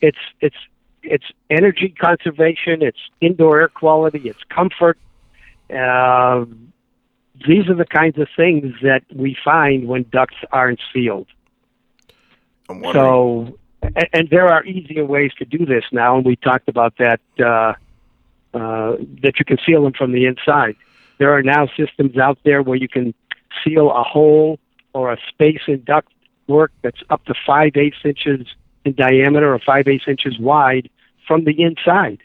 [0.00, 0.56] It's it's
[1.10, 4.98] it's energy conservation, it's indoor air quality, it's comfort.
[5.70, 6.44] Uh,
[7.46, 11.28] these are the kinds of things that we find when ducts aren't sealed.
[12.92, 16.94] So, and, and, there are easier ways to do this now, and we talked about
[16.98, 17.20] that.
[17.38, 17.74] Uh,
[18.54, 20.74] uh, that you can seal them from the inside.
[21.18, 23.12] There are now systems out there where you can
[23.62, 24.58] seal a hole
[24.94, 26.10] or a space in duct
[26.46, 28.46] work that's up to five eighths inches
[28.86, 30.88] in diameter or five eighths inches wide
[31.28, 32.18] from the inside,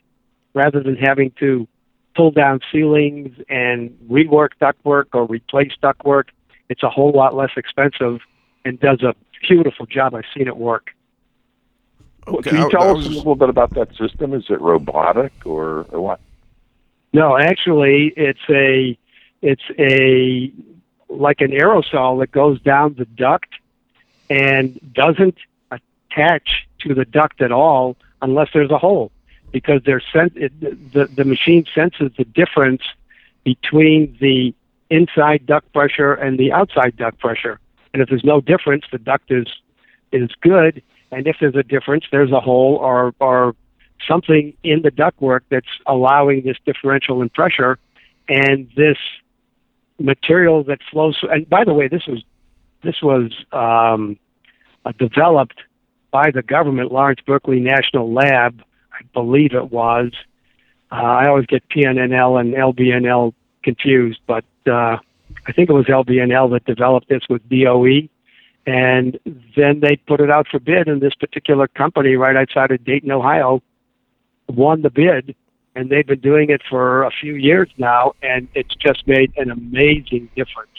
[0.56, 1.68] rather than having to
[2.16, 6.30] pull down ceilings and rework ductwork or replace ductwork.
[6.70, 8.22] It's a whole lot less expensive
[8.66, 9.14] and does a
[9.48, 10.16] beautiful job.
[10.16, 10.92] I've seen it work.
[12.26, 14.34] Okay, Can you tell us a little bit about that system?
[14.34, 16.20] Is it robotic or, or what?
[17.12, 18.98] No, actually, it's a
[19.42, 20.52] it's a
[21.10, 23.50] like an aerosol that goes down the duct
[24.30, 25.38] and doesn't
[25.70, 29.12] attach to the duct at all unless there's a hole
[29.52, 30.52] because they're sent, it,
[30.94, 32.82] the, the machine senses the difference
[33.44, 34.54] between the
[34.90, 37.60] inside duct pressure and the outside duct pressure.
[37.94, 39.48] And if there's no difference, the duct is
[40.12, 40.82] is good.
[41.12, 43.56] And if there's a difference, there's a hole or or
[44.08, 47.78] something in the ductwork that's allowing this differential in pressure.
[48.28, 48.98] And this
[50.00, 51.18] material that flows.
[51.24, 52.24] And by the way, this was
[52.84, 54.18] this was um,
[54.86, 55.60] uh, developed
[56.14, 60.12] by the government, Lawrence Berkeley National Lab, I believe it was.
[60.92, 63.34] Uh, I always get PNNL and LBNL
[63.64, 64.98] confused, but uh,
[65.48, 68.08] I think it was LBNL that developed this with DOE.
[68.66, 69.20] And
[69.58, 73.12] then they put it out for bid, and this particular company right outside of Dayton,
[73.12, 73.62] Ohio,
[74.48, 75.36] won the bid
[75.76, 79.50] and they've been doing it for a few years now, and it's just made an
[79.50, 80.70] amazing difference.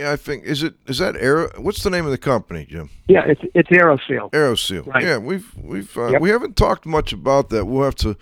[0.00, 1.50] Yeah, I think is it is that Aero?
[1.58, 2.88] What's the name of the company, Jim?
[3.06, 4.30] Yeah, it's it's Aeroseal.
[4.30, 4.86] Aeroseal.
[4.86, 5.04] Right.
[5.04, 6.22] Yeah, we've we've uh, yep.
[6.22, 7.66] we haven't talked much about that.
[7.66, 8.16] We'll have to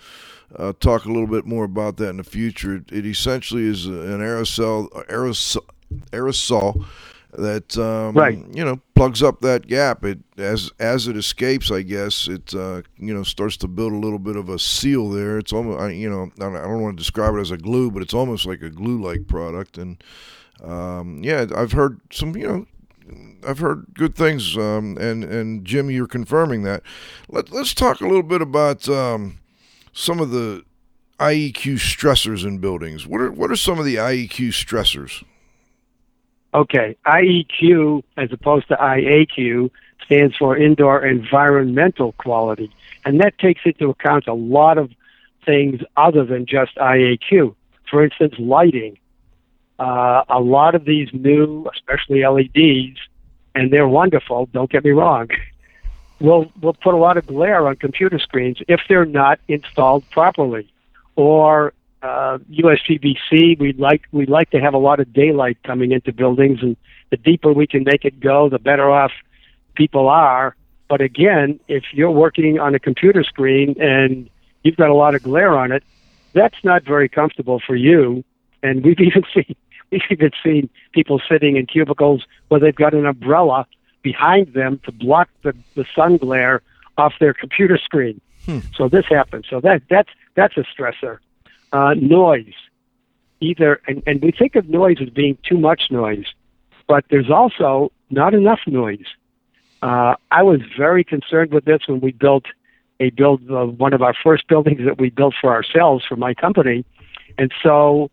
[0.57, 2.75] uh, talk a little bit more about that in the future.
[2.75, 5.61] It, it essentially is an aerosol aerosol
[6.11, 6.85] aerosol
[7.37, 8.37] that um, right.
[8.53, 10.03] you know plugs up that gap.
[10.03, 13.99] It as as it escapes, I guess it uh, you know starts to build a
[13.99, 15.37] little bit of a seal there.
[15.37, 18.13] It's almost you know I don't want to describe it as a glue, but it's
[18.13, 19.77] almost like a glue-like product.
[19.77, 20.03] And
[20.63, 22.65] um, yeah, I've heard some you know
[23.47, 24.57] I've heard good things.
[24.57, 26.83] Um, and and Jim, you're confirming that.
[27.29, 29.39] Let Let's talk a little bit about um,
[29.93, 30.63] some of the
[31.19, 33.05] IEQ stressors in buildings.
[33.05, 35.23] What are what are some of the IEQ stressors?
[36.53, 39.69] Okay, IEQ as opposed to IAQ
[40.03, 42.71] stands for indoor environmental quality,
[43.05, 44.91] and that takes into account a lot of
[45.45, 47.55] things other than just IAQ.
[47.89, 48.97] For instance, lighting.
[49.79, 52.99] Uh, a lot of these new, especially LEDs,
[53.55, 54.47] and they're wonderful.
[54.51, 55.29] Don't get me wrong.
[56.21, 60.69] Will will put a lot of glare on computer screens if they're not installed properly,
[61.15, 61.71] or
[62.01, 66.59] uh, USGBC, we'd like we'd like to have a lot of daylight coming into buildings,
[66.61, 66.77] and
[67.09, 69.11] the deeper we can make it go, the better off
[69.75, 70.55] people are.
[70.87, 74.29] But again, if you're working on a computer screen and
[74.63, 75.83] you've got a lot of glare on it,
[76.33, 78.23] that's not very comfortable for you.
[78.63, 79.55] And we've even seen
[79.91, 83.67] we've even seen people sitting in cubicles where they've got an umbrella
[84.01, 86.61] behind them to block the, the sun glare
[86.97, 88.19] off their computer screen.
[88.45, 88.59] Hmm.
[88.75, 89.45] So this happens.
[89.49, 91.19] So that that's that's a stressor
[91.71, 92.53] uh, noise.
[93.41, 96.25] Either, and, and we think of noise as being too much noise,
[96.87, 99.05] but there's also not enough noise.
[99.81, 102.45] Uh, I was very concerned with this when we built
[102.99, 106.33] a build uh, one of our first buildings that we built for ourselves for my
[106.33, 106.83] company,
[107.37, 108.11] and so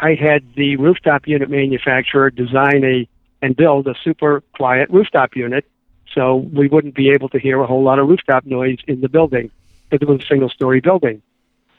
[0.00, 3.08] I had the rooftop unit manufacturer design a
[3.42, 5.64] and build a super quiet rooftop unit,
[6.12, 9.08] so we wouldn't be able to hear a whole lot of rooftop noise in the
[9.08, 9.50] building
[9.88, 11.22] because it was a single story building.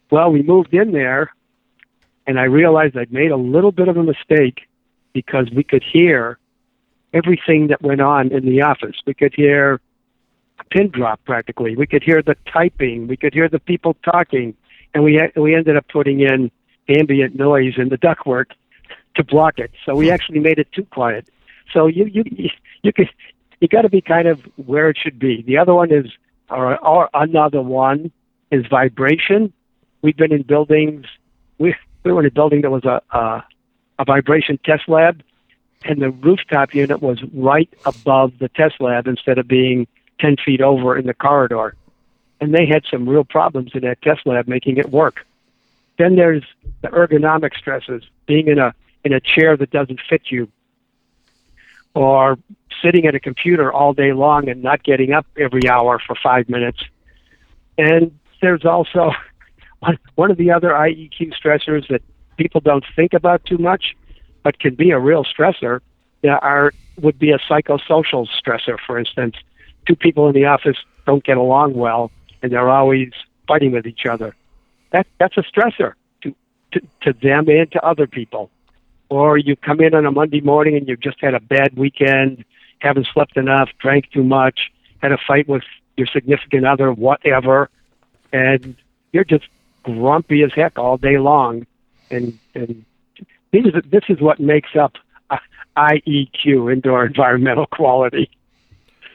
[0.09, 1.33] Well, we moved in there,
[2.25, 4.67] and I realized I'd made a little bit of a mistake
[5.13, 6.37] because we could hear
[7.13, 8.95] everything that went on in the office.
[9.05, 9.81] We could hear
[10.59, 11.75] a pin drop practically.
[11.75, 13.07] We could hear the typing.
[13.07, 14.55] We could hear the people talking,
[14.93, 16.51] and we we ended up putting in
[16.89, 18.51] ambient noise in the ductwork
[19.15, 19.71] to block it.
[19.85, 20.13] So we hmm.
[20.13, 21.27] actually made it too quiet.
[21.73, 22.23] So you you
[22.81, 23.09] you could
[23.59, 25.41] you got to be kind of where it should be.
[25.41, 26.05] The other one is
[26.49, 28.11] or, or another one
[28.51, 29.51] is vibration
[30.01, 31.05] we've been in buildings.
[31.57, 33.43] We we were in a building that was a a,
[33.99, 35.21] a vibration test lab,
[35.83, 39.87] and the rooftop unit was right above the test lab instead of being
[40.19, 41.75] ten feet over in the corridor.
[42.39, 45.25] And they had some real problems in that test lab making it work.
[45.97, 46.43] Then there's
[46.81, 48.73] the ergonomic stresses, being in a
[49.03, 50.49] in a chair that doesn't fit you,
[51.93, 52.37] or
[52.83, 56.49] sitting at a computer all day long and not getting up every hour for five
[56.49, 56.79] minutes.
[57.77, 59.11] And there's also
[60.15, 62.01] one of the other IEQ stressors that
[62.37, 63.95] people don't think about too much,
[64.43, 65.81] but can be a real stressor,
[66.21, 68.77] There are would be a psychosocial stressor.
[68.85, 69.35] For instance,
[69.87, 73.11] two people in the office don't get along well, and they're always
[73.47, 74.35] fighting with each other.
[74.91, 76.35] That that's a stressor to
[76.73, 78.49] to, to them and to other people.
[79.09, 82.43] Or you come in on a Monday morning and you've just had a bad weekend.
[82.79, 84.71] haven't slept enough, drank too much,
[85.01, 85.63] had a fight with
[85.95, 87.69] your significant other, whatever,
[88.33, 88.75] and
[89.13, 89.45] you're just
[89.83, 91.65] grumpy as heck all day long.
[92.09, 92.85] And and
[93.51, 94.93] this is this is what makes up
[95.29, 95.37] uh,
[95.77, 98.29] IEQ, indoor environmental quality.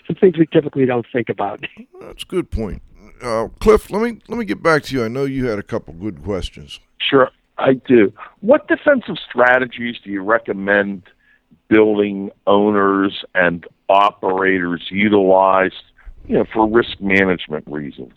[0.07, 1.65] Some things we typically don't think about.
[2.01, 2.83] That's a good point.
[3.23, 5.05] Uh, Cliff, let me let me get back to you.
[5.05, 6.81] I know you had a couple good questions.
[6.99, 8.13] Sure, I do.
[8.41, 11.05] What defensive strategies do you recommend
[11.69, 15.73] building owners and operators utilize,
[16.27, 18.15] you know, for risk management reasons?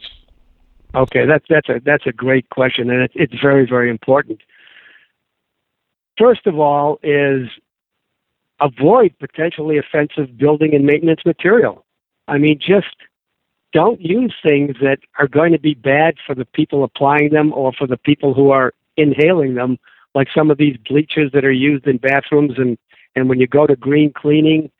[0.95, 4.39] Okay, that's that's a that's a great question, and it's it's very very important.
[6.17, 7.47] First of all, is
[8.61, 11.85] avoid potentially offensive building and maintenance material.
[12.27, 12.95] I mean, just
[13.75, 17.73] don't use things that are going to be bad for the people applying them or
[17.73, 19.77] for the people who are inhaling them,
[20.15, 22.53] like some of these bleachers that are used in bathrooms.
[22.57, 22.77] And,
[23.17, 24.71] and when you go to green cleaning,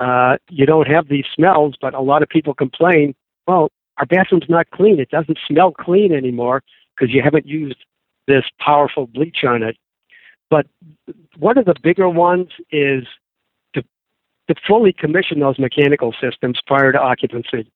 [0.00, 3.14] uh, you don't have these smells, but a lot of people complain,
[3.48, 5.00] well, our bathroom's not clean.
[5.00, 6.62] It doesn't smell clean anymore
[6.94, 7.82] because you haven't used
[8.28, 9.78] this powerful bleach on it.
[10.50, 10.66] But
[11.38, 13.04] one of the bigger ones is
[13.72, 13.82] to,
[14.48, 17.70] to fully commission those mechanical systems prior to occupancy.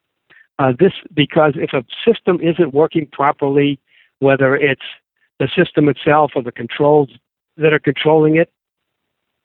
[0.59, 3.79] Uh, this because if a system isn't working properly,
[4.21, 4.83] whether it's
[5.39, 7.11] the system itself or the controls
[7.59, 8.51] that are controlling it,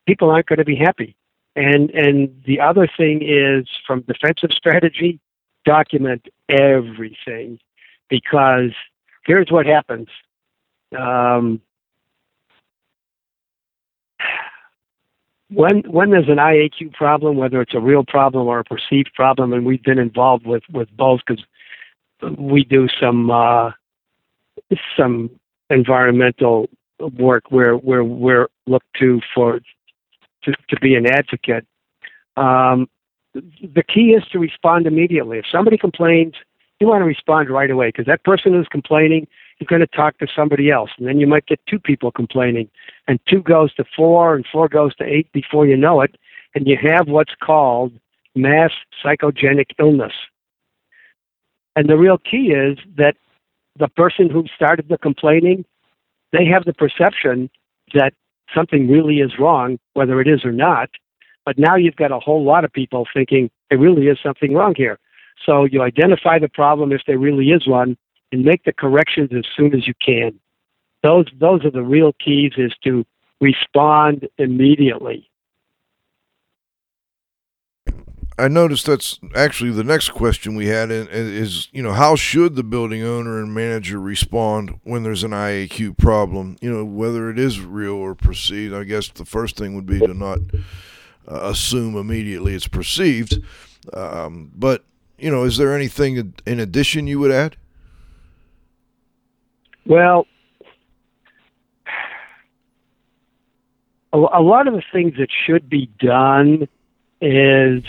[0.06, 1.14] people aren't going to be happy.
[1.54, 5.20] And and the other thing is from defensive strategy,
[5.66, 7.58] document everything
[8.08, 8.72] because
[9.26, 10.08] here's what happens.
[10.98, 11.60] Um,
[15.54, 19.52] when when there's an IAQ problem, whether it's a real problem or a perceived problem,
[19.52, 21.44] and we've been involved with with both because
[22.38, 23.70] we do some uh,
[24.96, 25.30] some
[25.70, 26.68] environmental
[27.18, 29.60] work where where we're looked to for
[30.44, 31.66] to, to be an advocate.
[32.36, 32.88] Um,
[33.34, 35.38] the key is to respond immediately.
[35.38, 36.34] If somebody complains,
[36.80, 39.26] you want to respond right away because that person who's complaining
[39.62, 42.68] is going to talk to somebody else, and then you might get two people complaining,
[43.08, 46.16] and two goes to four, and four goes to eight before you know it,
[46.54, 47.92] and you have what's called
[48.34, 50.12] mass psychogenic illness.
[51.76, 53.16] And the real key is that
[53.78, 55.64] the person who started the complaining,
[56.32, 57.48] they have the perception
[57.94, 58.12] that
[58.54, 60.90] something really is wrong, whether it is or not.
[61.46, 64.74] But now you've got a whole lot of people thinking there really is something wrong
[64.76, 64.98] here.
[65.44, 67.96] So you identify the problem if there really is one
[68.32, 70.38] and make the corrections as soon as you can.
[71.02, 73.04] Those those are the real keys is to
[73.40, 75.28] respond immediately.
[78.38, 82.64] I noticed that's actually the next question we had is, you know, how should the
[82.64, 86.56] building owner and manager respond when there's an IAQ problem?
[86.62, 88.74] You know, whether it is real or perceived.
[88.74, 90.38] I guess the first thing would be to not
[91.30, 93.38] uh, assume immediately it's perceived.
[93.92, 94.84] Um, but,
[95.18, 97.56] you know, is there anything in addition you would add?
[99.86, 100.26] Well,
[104.12, 106.68] a, lot of the things that should be done
[107.20, 107.82] is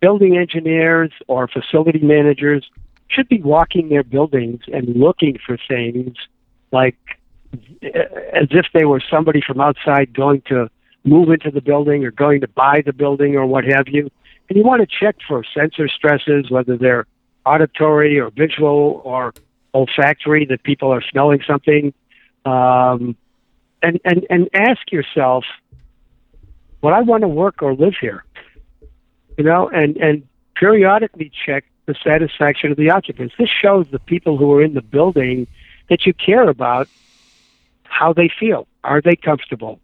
[0.00, 2.68] building engineers or facility managers
[3.08, 6.16] should be walking their buildings and looking for things
[6.72, 6.96] like
[7.82, 10.70] eh, as if they were somebody from outside going to
[11.04, 14.10] move into the building or going to buy the building or what have you.
[14.48, 17.06] And you want to check for sensor stresses, whether they're
[17.44, 19.32] auditory or visual or
[19.74, 21.92] olfactory, that people are smelling something.
[22.44, 23.16] Um,
[23.82, 25.44] and, and, and ask yourself,
[26.82, 28.24] would I want to work or live here?
[29.36, 33.34] You know, and, and periodically check the satisfaction of the occupants.
[33.38, 35.46] This shows the people who are in the building
[35.88, 36.88] that you care about
[37.84, 38.66] how they feel.
[38.84, 39.80] Are they comfortable?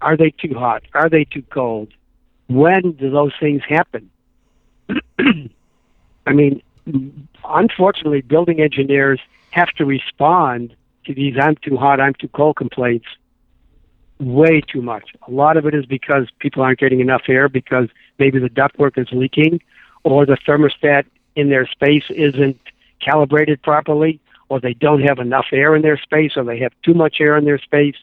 [0.00, 0.82] Are they too hot?
[0.94, 1.88] Are they too cold?
[2.48, 4.10] When do those things happen?
[5.18, 6.62] I mean,
[7.48, 9.20] unfortunately, building engineers
[9.50, 10.74] have to respond
[11.04, 13.06] to these I'm too hot, I'm too cold complaints
[14.18, 15.10] way too much.
[15.26, 17.88] A lot of it is because people aren't getting enough air because
[18.18, 19.60] maybe the ductwork is leaking
[20.04, 22.58] or the thermostat in their space isn't
[23.00, 26.94] calibrated properly or they don't have enough air in their space or they have too
[26.94, 27.96] much air in their space.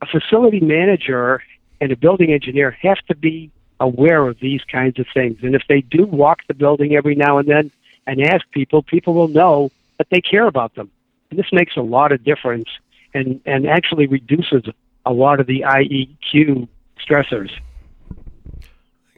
[0.00, 1.42] A facility manager
[1.80, 5.38] and a building engineer have to be aware of these kinds of things.
[5.42, 7.70] And if they do walk the building every now and then
[8.06, 10.90] and ask people, people will know that they care about them.
[11.30, 12.68] And this makes a lot of difference
[13.14, 14.64] and, and actually reduces
[15.04, 16.68] a lot of the IEQ
[17.04, 17.50] stressors.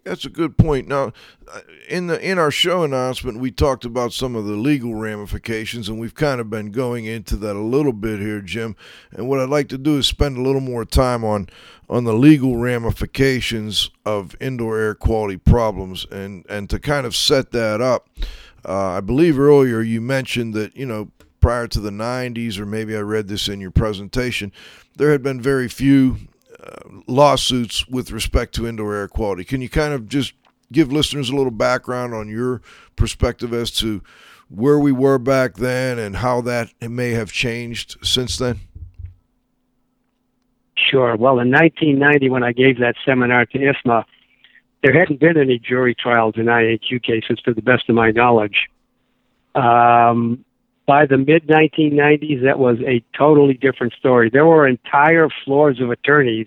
[0.08, 0.88] That's a good point.
[0.88, 1.12] Now,
[1.52, 5.88] uh, in the in our show announcement, we talked about some of the legal ramifications,
[5.88, 8.74] and we've kind of been going into that a little bit here, Jim.
[9.12, 11.48] And what I'd like to do is spend a little more time on
[11.90, 17.50] on the legal ramifications of indoor air quality problems, and and to kind of set
[17.52, 18.08] that up.
[18.64, 22.96] Uh, I believe earlier you mentioned that you know prior to the 90s, or maybe
[22.96, 24.52] I read this in your presentation,
[24.96, 26.16] there had been very few
[26.62, 29.44] uh, lawsuits with respect to indoor air quality.
[29.44, 30.32] Can you kind of just
[30.72, 32.60] give listeners a little background on your
[32.96, 34.02] perspective as to
[34.48, 38.60] where we were back then and how that may have changed since then?
[40.76, 41.16] Sure.
[41.16, 44.04] Well, in 1990, when I gave that seminar to ISMA,
[44.82, 48.68] there hadn't been any jury trials in IAQ cases, to the best of my knowledge.
[49.54, 50.44] Um,
[50.86, 54.30] by the mid 1990s, that was a totally different story.
[54.30, 56.46] There were entire floors of attorneys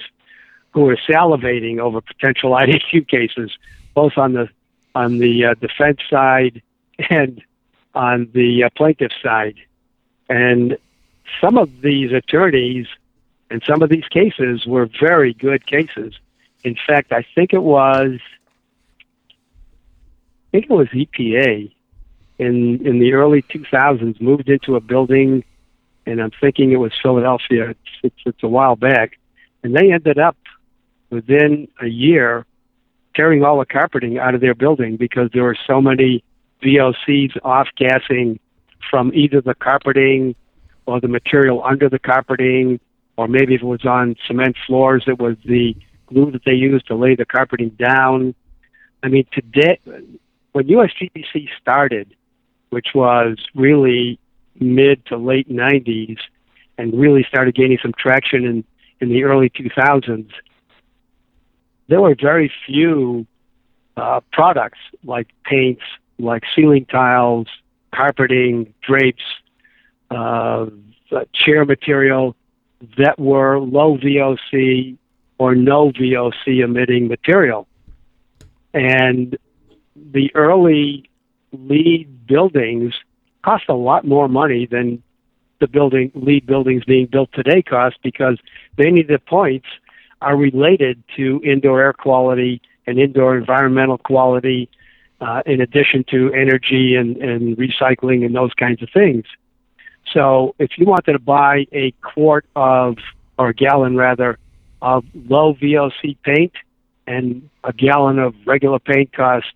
[0.71, 3.51] who were salivating over potential IAQ cases,
[3.93, 4.49] both on the
[4.95, 6.61] on the uh, defense side
[7.09, 7.41] and
[7.93, 9.55] on the uh, plaintiff side.
[10.29, 10.77] And
[11.39, 12.87] some of these attorneys
[13.49, 16.13] and some of these cases were very good cases.
[16.63, 18.19] In fact, I think it was
[19.29, 21.71] I think it was EPA
[22.39, 25.43] in in the early 2000s moved into a building,
[26.05, 27.69] and I'm thinking it was Philadelphia.
[27.69, 29.17] It's, it's, it's a while back,
[29.63, 30.37] and they ended up
[31.09, 32.45] within a year
[33.15, 36.23] tearing all the carpeting out of their building because there were so many
[36.63, 38.39] VOCs off gassing
[38.89, 40.35] from either the carpeting
[40.85, 42.79] or the material under the carpeting,
[43.17, 45.75] or maybe if it was on cement floors, it was the
[46.13, 48.35] glue that they used to lay the carpeting down.
[49.03, 49.79] I mean, today,
[50.51, 52.13] when USGBC started,
[52.69, 54.19] which was really
[54.59, 56.17] mid to late 90s
[56.77, 58.63] and really started gaining some traction in,
[58.99, 60.31] in the early 2000s,
[61.87, 63.25] there were very few
[63.97, 65.83] uh, products like paints,
[66.19, 67.47] like ceiling tiles,
[67.93, 69.23] carpeting, drapes,
[70.09, 70.67] uh,
[71.33, 72.35] chair material
[72.97, 74.97] that were low VOC
[75.41, 77.67] or no VOC emitting material.
[78.75, 79.35] And
[79.95, 81.09] the early
[81.51, 82.93] LEED buildings
[83.43, 85.01] cost a lot more money than
[85.59, 88.37] the building LEED buildings being built today cost because
[88.77, 89.65] many of the points
[90.21, 94.69] are related to indoor air quality and indoor environmental quality,
[95.21, 99.25] uh, in addition to energy and, and recycling and those kinds of things.
[100.13, 102.97] So if you wanted to buy a quart of,
[103.39, 104.37] or a gallon rather,
[104.81, 106.53] of low VOC paint,
[107.07, 109.51] and a gallon of regular paint costs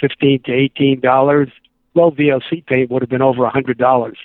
[0.00, 1.48] fifteen to eighteen dollars.
[1.94, 4.18] Low VOC paint would have been over a hundred dollars.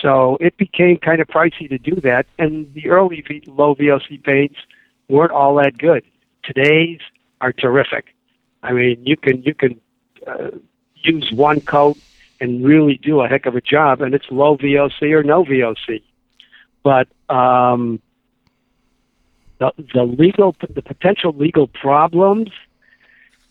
[0.00, 4.22] So it became kind of pricey to do that, and the early v- low VOC
[4.22, 4.56] paints
[5.08, 6.04] weren't all that good.
[6.42, 7.00] Today's
[7.40, 8.14] are terrific.
[8.62, 9.80] I mean, you can you can
[10.26, 10.50] uh,
[10.94, 11.96] use one coat
[12.40, 16.02] and really do a heck of a job, and it's low VOC or no VOC.
[16.82, 18.00] But um,
[19.58, 22.50] the the legal the potential legal problems.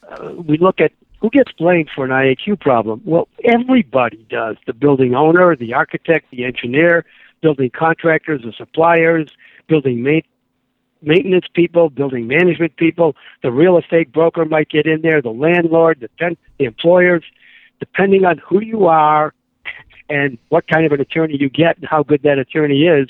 [0.07, 3.01] Uh, we look at who gets blamed for an IAQ problem?
[3.03, 4.57] Well, everybody does.
[4.67, 7.05] The building owner, the architect, the engineer,
[7.41, 9.29] building contractors, the suppliers,
[9.67, 10.19] building ma-
[11.01, 13.15] maintenance people, building management people.
[13.41, 17.23] The real estate broker might get in there, the landlord, the, ten- the employers.
[17.79, 19.33] Depending on who you are
[20.09, 23.09] and what kind of an attorney you get and how good that attorney is,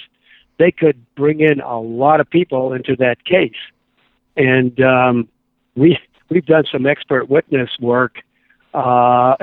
[0.58, 3.54] they could bring in a lot of people into that case.
[4.38, 5.28] And um,
[5.76, 6.00] we
[6.30, 8.20] we've done some expert witness work
[8.74, 9.36] uh,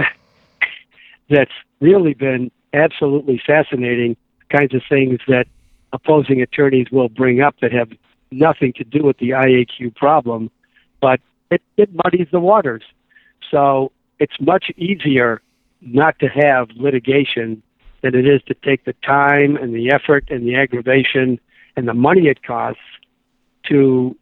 [1.31, 4.17] that's really been absolutely fascinating.
[4.51, 5.47] Kinds of things that
[5.93, 7.91] opposing attorneys will bring up that have
[8.31, 10.51] nothing to do with the IAQ problem,
[11.01, 12.83] but it, it muddies the waters.
[13.51, 15.43] So it's much easier
[15.81, 17.63] not to have litigation
[18.03, 21.40] than it is to take the time and the effort and the aggravation
[21.76, 22.80] and the money it costs
[23.68, 24.16] to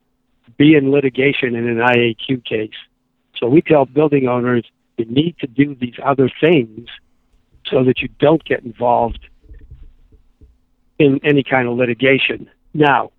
[0.56, 2.70] be in litigation in an IAQ case.
[3.36, 4.64] So we tell building owners
[4.98, 6.88] you need to do these other things
[7.66, 9.20] so that you don't get involved
[10.98, 12.50] in any kind of litigation.
[12.74, 13.10] Now,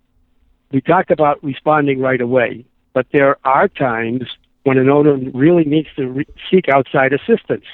[0.70, 4.22] we talk about responding right away, but there are times
[4.62, 7.64] when an owner really needs to re- seek outside assistance.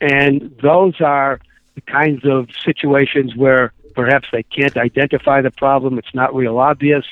[0.00, 1.40] And those are
[1.80, 7.04] kinds of situations where perhaps they can't identify the problem, it's not real obvious,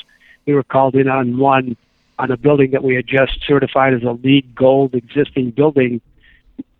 [0.46, 1.76] we were called in on one
[2.18, 6.00] on a building that we had just certified as a LEED gold existing building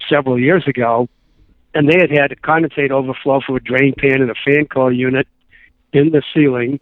[0.08, 1.08] several years ago.
[1.72, 4.92] And they had had a condensate overflow from a drain pan and a fan coil
[4.92, 5.26] unit
[5.92, 6.80] in the ceiling.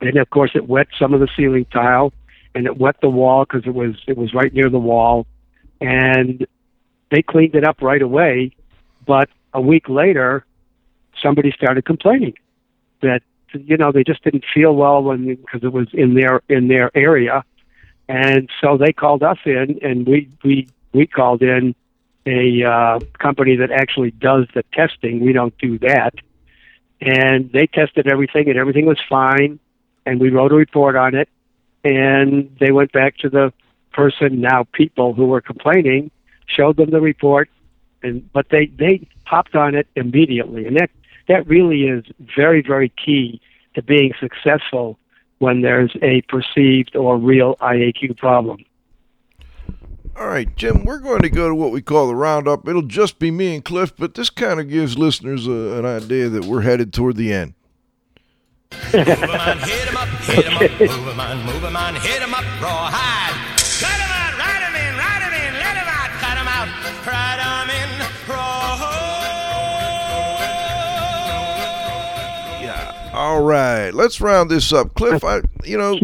[0.00, 2.12] And of course, it wet some of the ceiling tile.
[2.54, 5.26] and it wet the wall because it was it was right near the wall,
[5.80, 6.46] and
[7.10, 8.52] they cleaned it up right away.
[9.06, 10.44] But a week later,
[11.22, 12.34] somebody started complaining
[13.00, 16.68] that you know they just didn't feel well when because it was in their in
[16.68, 17.44] their area,
[18.08, 21.74] and so they called us in, and we we we called in
[22.26, 25.20] a uh, company that actually does the testing.
[25.20, 26.14] We don't do that,
[27.00, 29.60] and they tested everything, and everything was fine,
[30.04, 31.28] and we wrote a report on it,
[31.84, 33.52] and they went back to the
[33.92, 36.10] person now people who were complaining,
[36.46, 37.48] showed them the report,
[38.02, 40.90] and but they they hopped on it immediately, and that
[41.28, 42.04] that really is
[42.36, 43.40] very very key
[43.74, 44.98] to being successful
[45.38, 48.64] when there's a perceived or real IAQ problem.
[50.16, 52.68] All right, Jim, we're going to go to what we call the roundup.
[52.68, 56.28] It'll just be me and Cliff, but this kind of gives listeners a, an idea
[56.28, 57.54] that we're headed toward the end.
[58.92, 61.94] Move 'em on, hit 'em up, hit 'em up, move 'em on, move 'em on,
[61.96, 63.43] hit 'em up, rawhide.
[73.14, 74.94] All right, let's round this up.
[74.94, 75.98] Cliff, I, you know,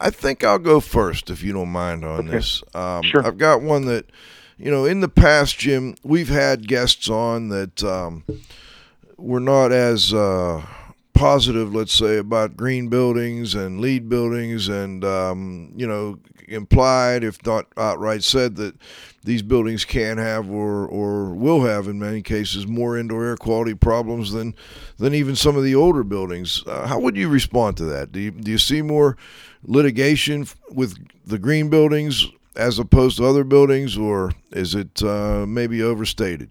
[0.00, 2.62] I think I'll go first if you don't mind on this.
[2.74, 3.26] Um, Sure.
[3.26, 4.06] I've got one that,
[4.58, 8.24] you know, in the past, Jim, we've had guests on that um,
[9.16, 10.62] were not as uh,
[11.14, 17.44] positive, let's say, about green buildings and LEED buildings, and um, you know, implied, if
[17.46, 18.74] not outright said, that
[19.24, 23.74] these buildings can have or or will have, in many cases, more indoor air quality
[23.74, 24.54] problems than
[24.98, 26.62] than even some of the older buildings.
[26.66, 28.12] Uh, how would you respond to that?
[28.12, 29.16] Do you do you see more
[29.64, 30.96] litigation with
[31.26, 36.50] the green buildings as opposed to other buildings, or is it uh, maybe overstated?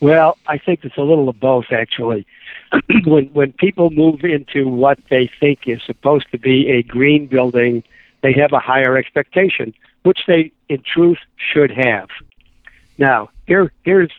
[0.00, 2.24] Well, I think it's a little of both, actually.
[3.06, 7.82] when when people move into what they think is supposed to be a green building,
[8.22, 12.08] they have a higher expectation, which they, in truth, should have.
[12.98, 14.10] Now, here here's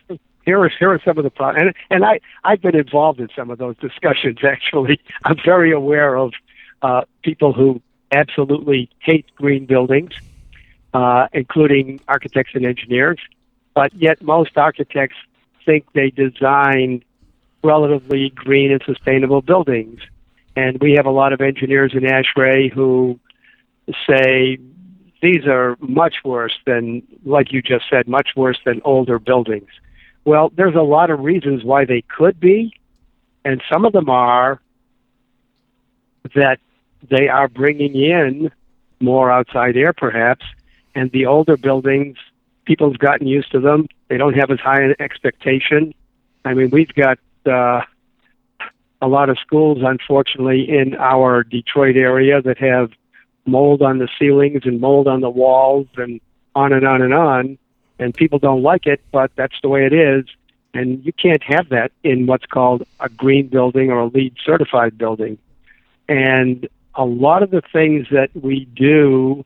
[0.45, 3.29] here are here are some of the problems, and and I I've been involved in
[3.35, 4.39] some of those discussions.
[4.43, 6.33] Actually, I'm very aware of
[6.81, 7.81] uh, people who
[8.11, 10.13] absolutely hate green buildings,
[10.93, 13.19] uh, including architects and engineers.
[13.75, 15.17] But yet, most architects
[15.65, 17.03] think they design
[17.63, 19.99] relatively green and sustainable buildings.
[20.55, 23.19] And we have a lot of engineers in ASHRAE who
[24.07, 24.57] say
[25.21, 29.69] these are much worse than, like you just said, much worse than older buildings.
[30.25, 32.73] Well, there's a lot of reasons why they could be,
[33.43, 34.59] and some of them are
[36.35, 36.59] that
[37.09, 38.51] they are bringing in
[38.99, 40.45] more outside air, perhaps,
[40.93, 42.17] and the older buildings,
[42.65, 43.87] people have gotten used to them.
[44.09, 45.93] They don't have as high an expectation.
[46.43, 47.17] I mean, we've got
[47.49, 47.81] uh,
[49.01, 52.91] a lot of schools, unfortunately, in our Detroit area that have
[53.45, 56.21] mold on the ceilings and mold on the walls and
[56.55, 57.57] on and on and on.
[57.97, 60.25] And people don't like it, but that's the way it is.
[60.73, 64.97] And you can't have that in what's called a green building or a LEED certified
[64.97, 65.37] building.
[66.07, 69.45] And a lot of the things that we do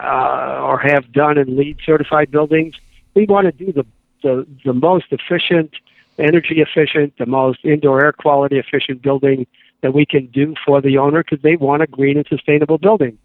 [0.00, 2.74] uh, or have done in LEED certified buildings,
[3.14, 3.86] we want to do the,
[4.22, 5.72] the, the most efficient,
[6.18, 9.46] energy efficient, the most indoor air quality efficient building
[9.82, 13.18] that we can do for the owner because they want a green and sustainable building.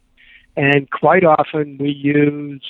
[0.58, 2.62] And quite often we use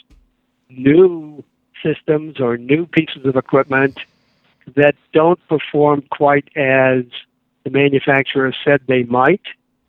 [0.69, 1.43] new
[1.83, 3.99] systems or new pieces of equipment
[4.75, 7.05] that don't perform quite as
[7.63, 9.41] the manufacturer said they might.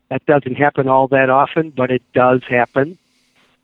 [0.08, 2.98] That doesn't happen all that often, but it does happen.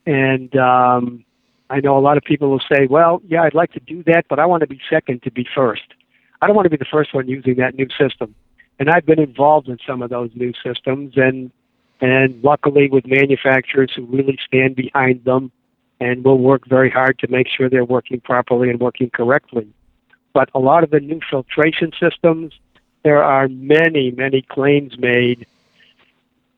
[0.05, 1.25] And um,
[1.71, 4.27] I know a lot of people will say, well, yeah, I'd like to do that,
[4.29, 5.95] but I want to be second to be first.
[6.41, 8.35] I don't want to be the first one using that new system.
[8.79, 11.51] And I've been involved in some of those new systems, and
[12.01, 15.51] and luckily with manufacturers who really stand behind them
[15.99, 19.67] and will work very hard to make sure they're working properly and working correctly.
[20.35, 22.53] But a lot of the new filtration systems,
[23.03, 25.47] there are many, many claims made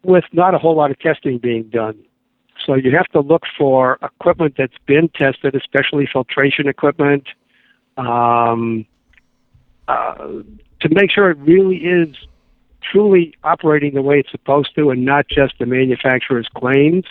[0.03, 1.97] with not a whole lot of testing being done.
[2.67, 7.29] So you have to look for equipment that's been tested, especially filtration equipment,
[7.97, 8.85] um,
[9.89, 10.15] uh,
[10.81, 12.15] to make sure it really is
[12.83, 17.05] truly operating the way it's supposed to and not just the manufacturer's claims.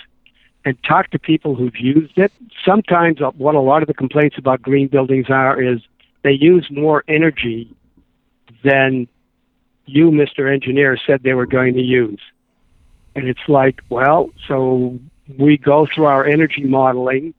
[0.66, 2.32] And talk to people who've used it.
[2.66, 5.80] Sometimes, uh, what a lot of the complaints about green buildings are is
[6.24, 7.74] they use more energy
[8.66, 9.08] than
[9.86, 10.52] you, Mr.
[10.52, 12.20] Engineer, said they were going to use.
[13.16, 15.00] And it's like, well, so
[15.40, 17.34] we go through our energy modeling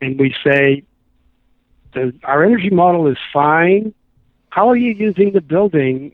[0.00, 0.84] and we say,
[2.22, 3.92] our energy model is fine.
[4.54, 6.12] How are you using the building?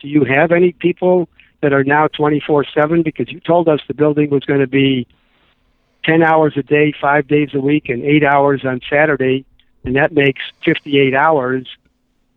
[0.00, 1.26] Do you have any people
[1.62, 5.06] that are now 24 7 because you told us the building was going to be
[6.04, 9.46] 10 hours a day, five days a week, and eight hours on Saturday,
[9.84, 11.66] and that makes 58 hours.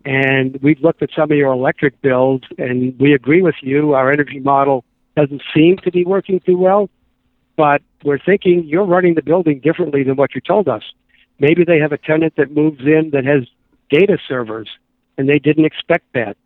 [0.05, 3.93] And we've looked at some of your electric bills, and we agree with you.
[3.93, 4.85] Our energy model
[5.17, 6.89] doesn't seem to be working too well,
[7.57, 10.83] but we're thinking you're running the building differently than what you told us.
[11.39, 13.47] Maybe they have a tenant that moves in that has
[13.89, 14.69] data servers,
[15.17, 16.37] and they didn't expect that.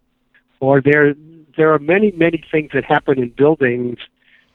[0.60, 1.16] Or there,
[1.58, 3.98] there are many, many things that happen in buildings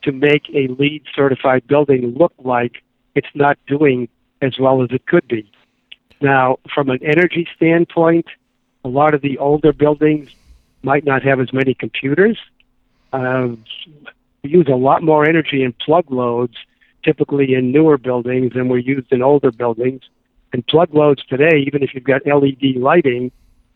[0.02, 2.82] to make a LEED certified building look like
[3.14, 4.08] it's not doing
[4.42, 5.50] as well as it could be.
[6.20, 8.26] Now, from an energy standpoint,
[8.84, 10.30] a lot of the older buildings
[10.82, 12.38] might not have as many computers.
[13.12, 13.48] Uh,
[14.42, 16.54] we use a lot more energy in plug loads,
[17.04, 20.02] typically in newer buildings, than we're used in older buildings.
[20.52, 23.30] And plug loads today, even if you've got LED lighting,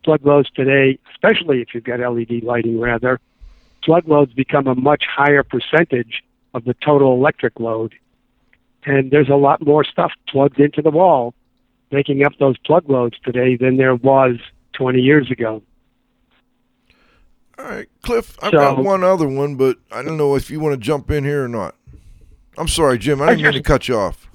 [0.04, 3.18] plug loads today, especially if you've got LED lighting, rather,
[3.82, 7.94] plug loads become a much higher percentage of the total electric load.
[8.84, 11.34] And there's a lot more stuff plugged into the wall,
[11.90, 14.36] making up those plug loads today than there was
[14.74, 15.62] 20 years ago.
[17.58, 20.60] All right, Cliff, I've So- got one other one, but I don't know if you
[20.60, 21.74] want to jump in here or not.
[22.58, 23.22] I'm sorry, Jim.
[23.22, 24.28] I didn't mean to cut you off.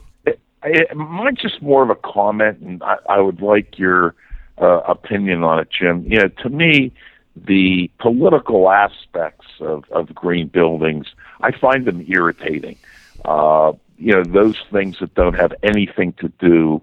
[0.62, 4.14] It mine's just more of a comment, and I, I would like your
[4.60, 6.04] uh, opinion on it, Jim.
[6.08, 6.92] You know, to me,
[7.36, 11.08] the political aspects of, of green buildings,
[11.42, 12.78] I find them irritating.
[13.26, 16.82] Uh, you know, those things that don't have anything to do,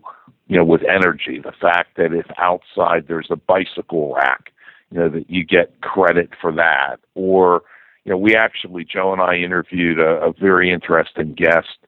[0.49, 1.39] you know, with energy.
[1.39, 4.53] The fact that if outside there's a bicycle rack,
[4.91, 7.01] you know, that you get credit for that.
[7.15, 7.63] Or,
[8.05, 11.79] you know, we actually, Joe and I interviewed a, a very interesting guest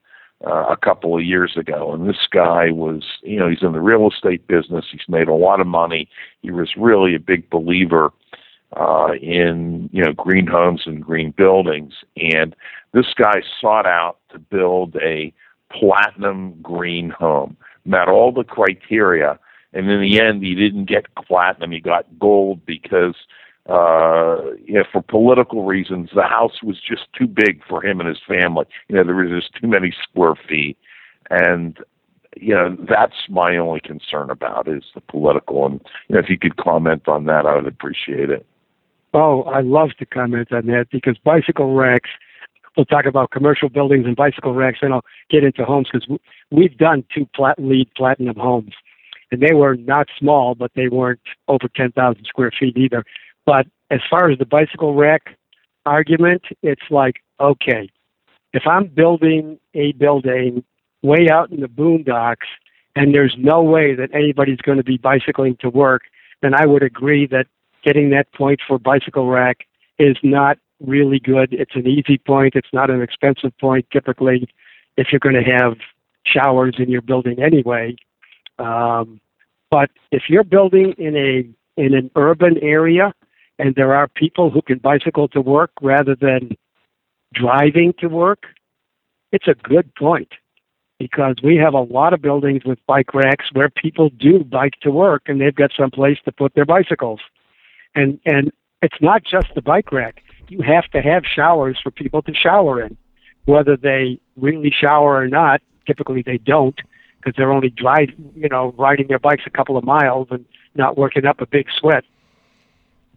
[0.47, 1.93] uh, a couple of years ago.
[1.93, 4.85] And this guy was, you know, he's in the real estate business.
[4.91, 6.09] He's made a lot of money.
[6.43, 8.13] He was really a big believer
[8.77, 11.95] uh, in, you know, green homes and green buildings.
[12.17, 12.55] And
[12.93, 15.33] this guy sought out to build a
[15.73, 19.39] platinum green home, met all the criteria.
[19.73, 21.73] And in the end, he didn't get platinum.
[21.73, 23.15] He got gold because
[23.69, 28.09] uh, you know, for political reasons, the house was just too big for him and
[28.09, 28.65] his family.
[28.89, 30.79] You know, there was just too many square feet,
[31.31, 31.79] and
[32.37, 35.67] you know, that's my only concern about is the political.
[35.67, 38.47] And you know, if you could comment on that, I would appreciate it.
[39.13, 42.11] Oh, I love to comment on that because bicycle racks.
[42.77, 46.09] We'll talk about commercial buildings and bicycle racks, and I'll get into homes because
[46.51, 48.73] we've done two plat- LEED platinum homes,
[49.33, 53.05] and they were not small, but they weren't over ten thousand square feet either.
[53.49, 55.35] But as far as the bicycle rack
[55.87, 57.89] argument, it's like okay,
[58.53, 60.65] if I'm building a building
[61.03, 62.49] way out in the boondocks,
[62.95, 66.03] and there's no way that anybody's going to be bicycling to work,
[66.43, 67.47] then I would agree that
[67.83, 69.67] getting that point for bicycle rack
[69.99, 71.55] is not really good.
[71.55, 72.55] It's an easy point.
[72.55, 74.47] It's not an expensive point typically
[74.99, 75.79] if you're going to have
[76.27, 77.97] showers in your building anyway.
[78.59, 79.23] Um,
[79.71, 81.49] but if you're building in a
[81.81, 83.15] in an urban area
[83.59, 86.57] and there are people who can bicycle to work rather than
[87.35, 88.45] driving to work,
[89.33, 90.33] it's a good point
[90.99, 94.91] because we have a lot of buildings with bike racks where people do bike to
[94.91, 97.21] work and they've got some place to put their bicycles.
[97.95, 98.53] And and
[98.83, 100.23] it's not just the bike rack.
[100.49, 102.97] You have to have showers for people to shower in.
[103.45, 106.79] Whether they really shower or not, typically they don't
[107.17, 110.45] because they're only drive, you know, riding their bikes a couple of miles and
[110.75, 112.05] not working up a big sweat.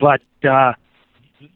[0.01, 0.73] But uh,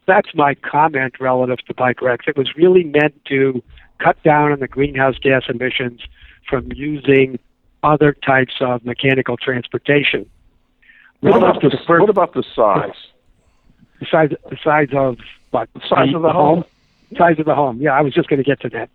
[0.05, 2.25] that's my comment relative to bike racks.
[2.27, 3.61] It was really meant to
[3.99, 6.01] cut down on the greenhouse gas emissions
[6.47, 7.39] from using
[7.83, 10.29] other types of mechanical transportation.
[11.21, 12.93] What about the first- what about the size?
[13.99, 15.17] the size the size of
[15.51, 16.65] what The size of the home.
[17.17, 18.89] size of the home yeah i was just going to get to that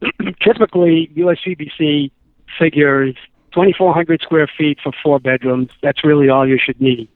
[0.40, 2.10] typically usgbc
[2.56, 3.16] figures
[3.52, 7.08] 2400 square feet for four bedrooms that's really all you should need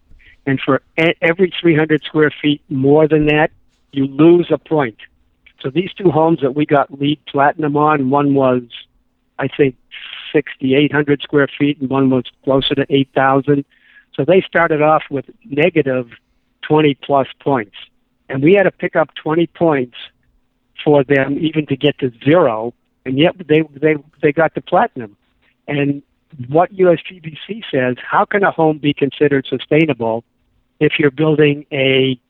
[0.46, 0.82] and for
[1.20, 3.50] every 300 square feet more than that
[3.92, 4.98] you lose a point
[5.60, 8.62] so these two homes that we got LEED platinum on one was
[9.38, 9.76] i think
[10.32, 13.64] 6800 square feet and one was closer to 8000
[14.14, 16.08] so they started off with negative
[16.66, 17.76] 20 plus points.
[18.28, 19.96] And we had to pick up 20 points
[20.84, 22.74] for them even to get to zero.
[23.04, 25.16] And yet they, they, they got to platinum.
[25.68, 26.02] And
[26.48, 30.24] what USGBC says, how can a home be considered sustainable
[30.80, 32.20] if you're building a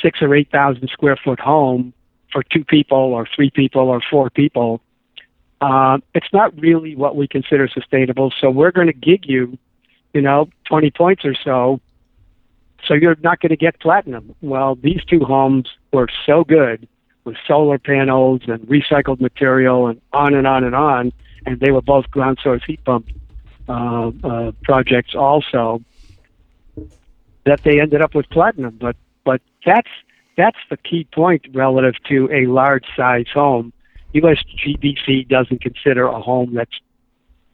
[0.00, 1.92] six or 8,000 square foot home
[2.32, 4.80] for two people or three people or four people?
[5.60, 8.32] Uh, it's not really what we consider sustainable.
[8.40, 9.56] So we're going to gig you,
[10.12, 11.80] you know, 20 points or so
[12.86, 14.34] so you're not going to get platinum.
[14.40, 16.88] Well, these two homes were so good
[17.24, 21.12] with solar panels and recycled material and on and on and on,
[21.46, 23.06] and they were both ground source heat pump
[23.68, 25.80] uh, uh, projects also.
[27.44, 29.90] That they ended up with platinum, but but that's
[30.36, 33.72] that's the key point relative to a large size home.
[34.14, 36.78] USGBC doesn't consider a home that's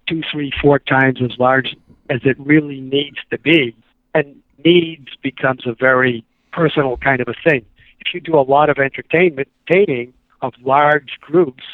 [0.08, 1.76] two, three, four times as large
[2.10, 3.76] as it really needs to be.
[4.14, 7.64] And needs becomes a very personal kind of a thing.
[8.00, 11.64] If you do a lot of entertainment, entertaining of large groups,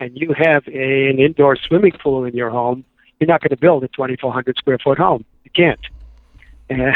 [0.00, 2.84] and you have a, an indoor swimming pool in your home,
[3.18, 5.24] you're not going to build a 2,400 square foot home.
[5.44, 5.80] You can't.
[6.68, 6.94] And,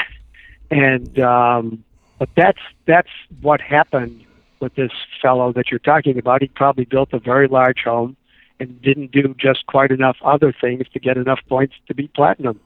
[0.72, 1.84] and um,
[2.18, 3.10] but that's that's
[3.42, 4.24] what happened
[4.60, 6.40] with this fellow that you're talking about.
[6.40, 8.16] He probably built a very large home
[8.58, 12.58] and didn't do just quite enough other things to get enough points to be platinum.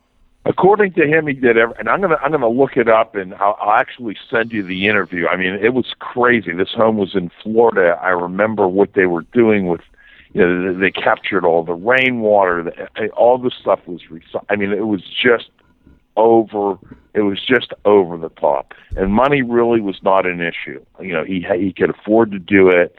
[0.45, 3.35] According to him, he did every, and I'm gonna I'm gonna look it up and
[3.35, 5.27] I'll, I'll actually send you the interview.
[5.27, 6.53] I mean, it was crazy.
[6.53, 7.99] This home was in Florida.
[8.01, 9.81] I remember what they were doing with,
[10.33, 12.63] you know, they, captured all the rainwater.
[12.63, 14.03] The, all the stuff was.
[14.09, 15.51] Recy- I mean, it was just
[16.17, 16.79] over.
[17.15, 20.85] It was just over the top, and money really was not an issue.
[21.01, 22.95] You know, he he could afford to do it,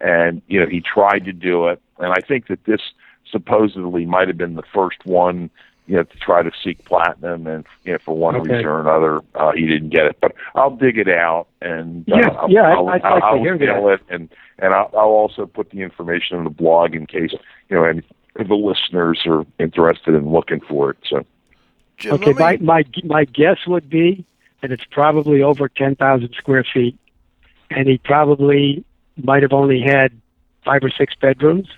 [0.00, 1.80] and you know he tried to do it.
[1.98, 2.80] And I think that this
[3.30, 5.48] supposedly might have been the first one
[5.88, 8.52] you know, to try to seek platinum, and you know, for one Okay.
[8.52, 10.16] reason or another, uh, he didn't get it.
[10.20, 13.20] But I'll dig it out, and uh, Yeah, I'll, yeah, I'd- I'll, I'd like I'll,
[13.20, 13.86] to I'll hear that.
[13.94, 14.28] it, and
[14.60, 17.32] and I'll, I'll also put the information on the blog in case
[17.68, 18.02] you know any
[18.36, 20.98] the listeners are interested in looking for it.
[21.08, 21.24] So
[22.02, 24.24] Jim, Okay, my, my my guess would be
[24.60, 26.98] that it's probably over ten thousand square feet,
[27.70, 28.84] and he probably
[29.16, 30.12] might have only had
[30.64, 31.68] five or six bedrooms.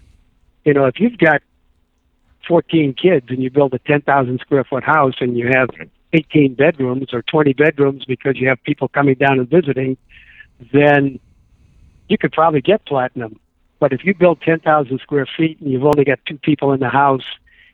[0.64, 1.42] You know, if you've got
[2.48, 5.68] fourteen kids and you build a ten thousand square foot house and you have
[6.14, 9.98] eighteen bedrooms or twenty bedrooms because you have people coming down and visiting,
[10.72, 11.20] then
[12.08, 13.38] you could probably get platinum.
[13.78, 16.80] But if you build ten thousand square feet and you've only got two people in
[16.80, 17.26] the house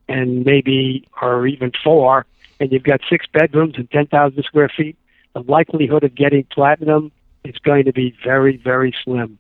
[0.09, 2.27] and maybe or even four,
[2.61, 4.97] and you've got six bedrooms and 10,000 square feet,
[5.35, 7.11] the likelihood of getting platinum
[7.43, 9.39] is going to be very, very slim.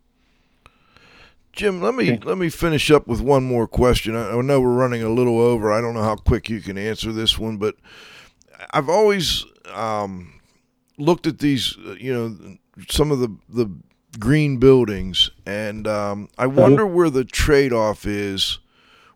[1.52, 4.14] Jim, let me let me finish up with one more question.
[4.14, 5.72] I, I know we're running a little over.
[5.72, 7.74] I don't know how quick you can answer this one, but
[8.72, 9.44] I've always
[9.74, 10.40] um,
[10.96, 12.56] looked at these, you know,
[12.88, 13.68] some of the the
[14.20, 18.60] green buildings, and um, I wonder where the trade off is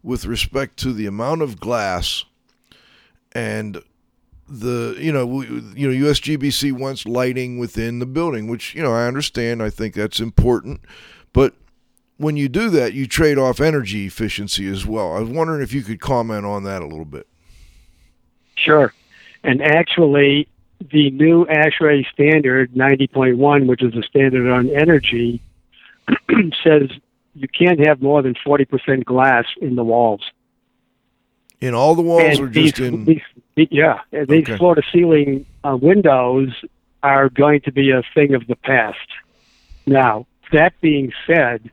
[0.03, 2.25] with respect to the amount of glass
[3.33, 3.83] and
[4.49, 8.93] the you know we, you know USGBC wants lighting within the building, which you know
[8.93, 9.63] I understand.
[9.63, 10.81] I think that's important,
[11.33, 11.55] but
[12.17, 15.17] when you do that, you trade off energy efficiency as well.
[15.17, 17.27] I was wondering if you could comment on that a little bit.
[18.57, 18.93] Sure.
[19.43, 20.49] And actually,
[20.93, 25.43] the new ASHRAE standard 90.1, which is a standard on energy,
[26.63, 26.91] says
[27.35, 30.23] you can't have more than 40% glass in the walls.
[31.61, 33.23] In all the walls, or these, just in these,
[33.71, 34.57] yeah, these Okay.
[34.59, 36.51] floor to ceiling uh, windows
[37.03, 38.99] are going to be a thing of the past.
[39.87, 41.71] Now, that being said,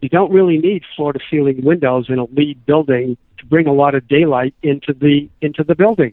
[0.00, 3.72] you don't really need floor to ceiling windows in a LEED building to bring a
[3.72, 6.12] lot of daylight into the into the building.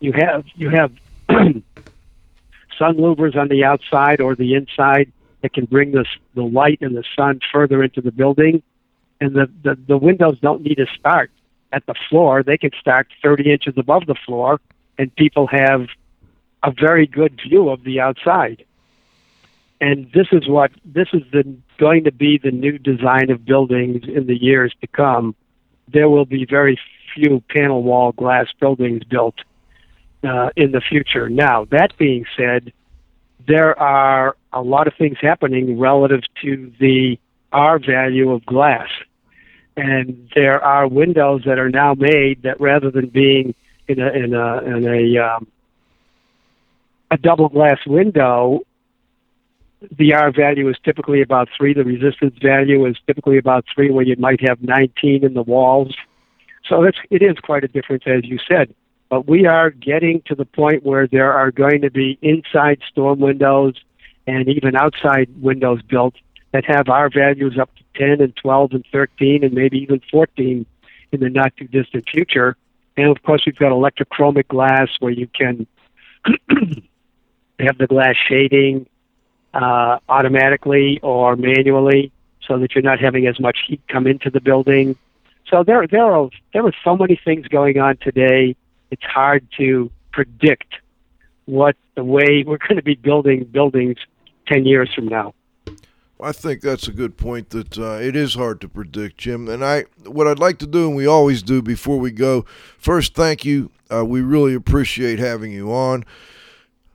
[0.00, 0.92] You have you have
[1.28, 6.04] sun louvers on the outside or the inside that can bring the
[6.34, 8.62] the light and the sun further into the building,
[9.20, 11.30] and the the, the windows don't need a start
[11.72, 12.42] at the floor.
[12.42, 14.60] They can stack 30 inches above the floor,
[14.96, 15.88] and people have
[16.62, 18.64] a very good view of the outside.
[19.80, 24.02] And this is what this is the going to be the new design of buildings
[24.08, 25.36] in the years to come.
[25.86, 26.78] There will be very
[27.14, 29.36] few panel wall glass buildings built
[30.24, 31.28] uh, in the future.
[31.28, 32.72] Now, that being said,
[33.46, 37.18] there are a lot of things happening relative to the
[37.52, 38.88] R value of glass.
[39.78, 43.54] And there are windows that are now made that rather than being
[43.86, 45.46] in a in a in a um,
[47.12, 48.62] a double glass window,
[49.96, 51.74] the R value is typically about three.
[51.74, 55.94] The resistance value is typically about three, where you might have 19 in the walls.
[56.68, 58.74] So it's, it is quite a difference, as you said.
[59.08, 63.20] But we are getting to the point where there are going to be inside storm
[63.20, 63.74] windows
[64.26, 66.14] and even outside windows built
[66.52, 70.66] that have R values up to 10 and 12 and 13 and maybe even 14
[71.12, 72.56] in the not too distant future.
[72.96, 75.66] And of course, we've got electrochromic glass where you can
[77.58, 78.86] have the glass shading
[79.54, 82.12] uh, automatically or manually
[82.46, 84.96] so that you're not having as much heat come into the building.
[85.48, 88.56] So there, there are there are so many things going on today.
[88.90, 90.74] It's hard to predict
[91.46, 93.96] what the way we're going to be building buildings
[94.46, 95.34] 10 years from now.
[96.20, 97.50] I think that's a good point.
[97.50, 99.48] That uh, it is hard to predict, Jim.
[99.48, 102.44] And I, what I'd like to do, and we always do before we go,
[102.78, 103.70] first, thank you.
[103.92, 106.04] Uh, we really appreciate having you on.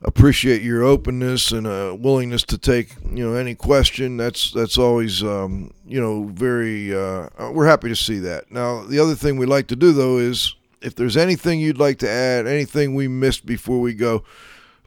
[0.02, 4.18] Appreciate your openness and uh, willingness to take you know any question.
[4.18, 6.94] That's that's always um, you know very.
[6.94, 8.52] Uh, we're happy to see that.
[8.52, 11.98] Now the other thing we like to do though is if there's anything you'd like
[12.00, 14.24] to add, anything we missed before we go,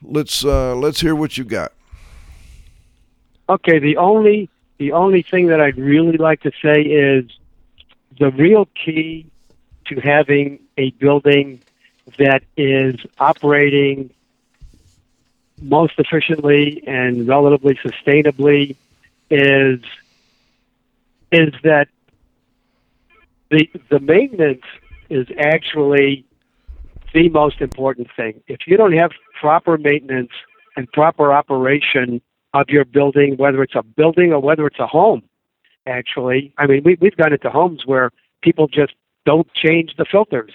[0.02, 1.72] let's uh, let's hear what you got.
[3.48, 7.24] Okay, the only the only thing that I'd really like to say is
[8.18, 9.26] the real key
[9.86, 11.60] to having a building
[12.18, 14.10] that is operating
[15.60, 18.76] most efficiently and relatively sustainably
[19.30, 19.80] is
[21.32, 21.88] is that
[23.50, 24.64] the the maintenance
[25.08, 26.24] is actually
[27.14, 28.42] the most important thing.
[28.46, 30.32] If you don't have proper maintenance
[30.76, 32.20] and proper operation
[32.54, 35.22] of your building, whether it's a building or whether it's a home.
[35.86, 38.10] Actually, I mean, we, we've gone into homes where
[38.42, 38.94] people just
[39.24, 40.52] don't change the filters;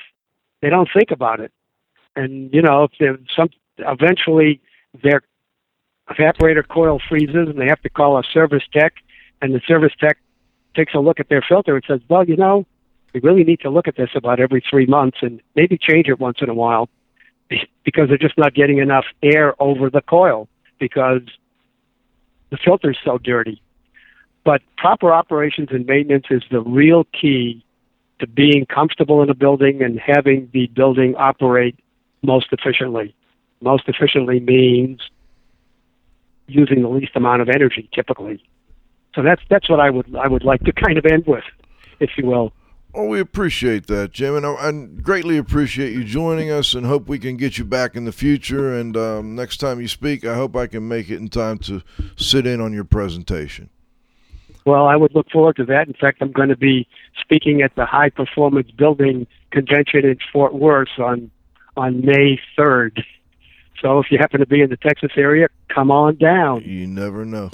[0.61, 1.51] they don't think about it,
[2.15, 4.61] and you know, if there's some eventually
[5.01, 5.23] their
[6.09, 8.93] evaporator coil freezes and they have to call a service tech,
[9.41, 10.17] and the service tech
[10.75, 12.65] takes a look at their filter and says, "Well, you know,
[13.13, 16.19] we really need to look at this about every three months and maybe change it
[16.19, 16.89] once in a while."
[17.83, 20.47] Because they're just not getting enough air over the coil
[20.79, 21.21] because
[22.53, 23.59] the filter's so dirty.
[24.43, 27.65] But proper operations and maintenance is the real key
[28.19, 31.75] to being comfortable in a building and having the building operate
[32.21, 33.15] most efficiently.
[33.59, 35.01] Most efficiently means
[36.45, 38.43] using the least amount of energy typically.
[39.15, 41.45] So that's that's what I would I would like to kind of end with,
[41.99, 42.53] if you will.
[42.95, 44.71] Oh, we appreciate that, Jim, and I, I,
[45.01, 48.77] greatly appreciate you joining us, and hope we can get you back in the future.
[48.77, 51.81] And um, next time you speak, I hope I can make it in time to
[52.15, 53.71] sit in on your presentation.
[54.65, 55.87] Well, I would look forward to that.
[55.87, 56.87] In fact, I'm going to be
[57.19, 61.31] speaking at the High Performance Building Convention in Fort Worth on
[61.75, 63.03] on May 3rd.
[63.83, 66.63] So if you happen to be in the Texas area, come on down.
[66.63, 67.51] You never know.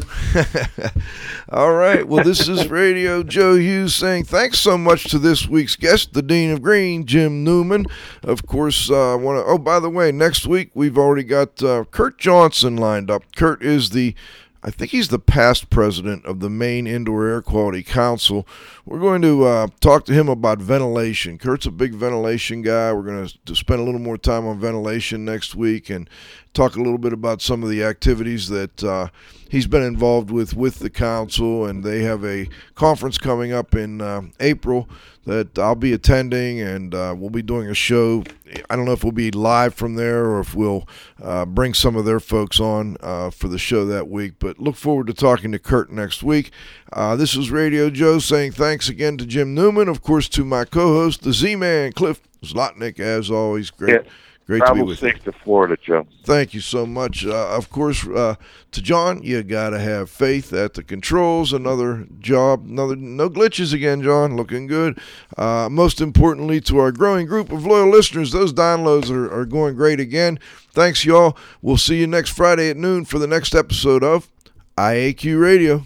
[1.50, 2.08] All right.
[2.08, 6.22] Well, this is Radio Joe Hughes saying thanks so much to this week's guest, the
[6.22, 7.88] Dean of Green, Jim Newman.
[8.22, 9.52] Of course, uh, I want to.
[9.52, 13.24] Oh, by the way, next week we've already got uh, Kurt Johnson lined up.
[13.36, 14.14] Kurt is the
[14.62, 18.46] I think he's the past president of the Maine Indoor Air Quality Council.
[18.86, 21.38] We're going to uh, talk to him about ventilation.
[21.38, 22.92] Kurt's a big ventilation guy.
[22.92, 26.10] We're going to spend a little more time on ventilation next week and
[26.54, 29.08] talk a little bit about some of the activities that uh,
[29.50, 31.66] he's been involved with with the council.
[31.66, 34.90] And they have a conference coming up in uh, April
[35.30, 38.24] that I'll be attending, and uh, we'll be doing a show.
[38.70, 40.88] I don't know if we'll be live from there or if we'll
[41.22, 44.34] uh, bring some of their folks on uh, for the show that week.
[44.40, 46.52] But look forward to talking to Kurt next week.
[46.92, 50.66] Uh, this is Radio Joe saying thanks again to Jim Newman, of course, to my
[50.66, 53.70] co-host, the Z-Man, Cliff Zlotnik, as always.
[53.70, 54.06] Great.
[54.06, 54.12] Yeah.
[54.50, 55.32] Great Travel to be with six you.
[55.32, 56.08] to Florida, Joe.
[56.24, 57.24] Thank you so much.
[57.24, 58.34] Uh, of course, uh,
[58.72, 61.54] to John, you got to have faith at the controls.
[61.54, 64.36] Another job, another no glitches again, John.
[64.36, 65.00] Looking good.
[65.38, 69.76] Uh, most importantly, to our growing group of loyal listeners, those downloads are, are going
[69.76, 70.40] great again.
[70.72, 71.38] Thanks, y'all.
[71.62, 74.32] We'll see you next Friday at noon for the next episode of
[74.80, 75.86] IAQ Radio.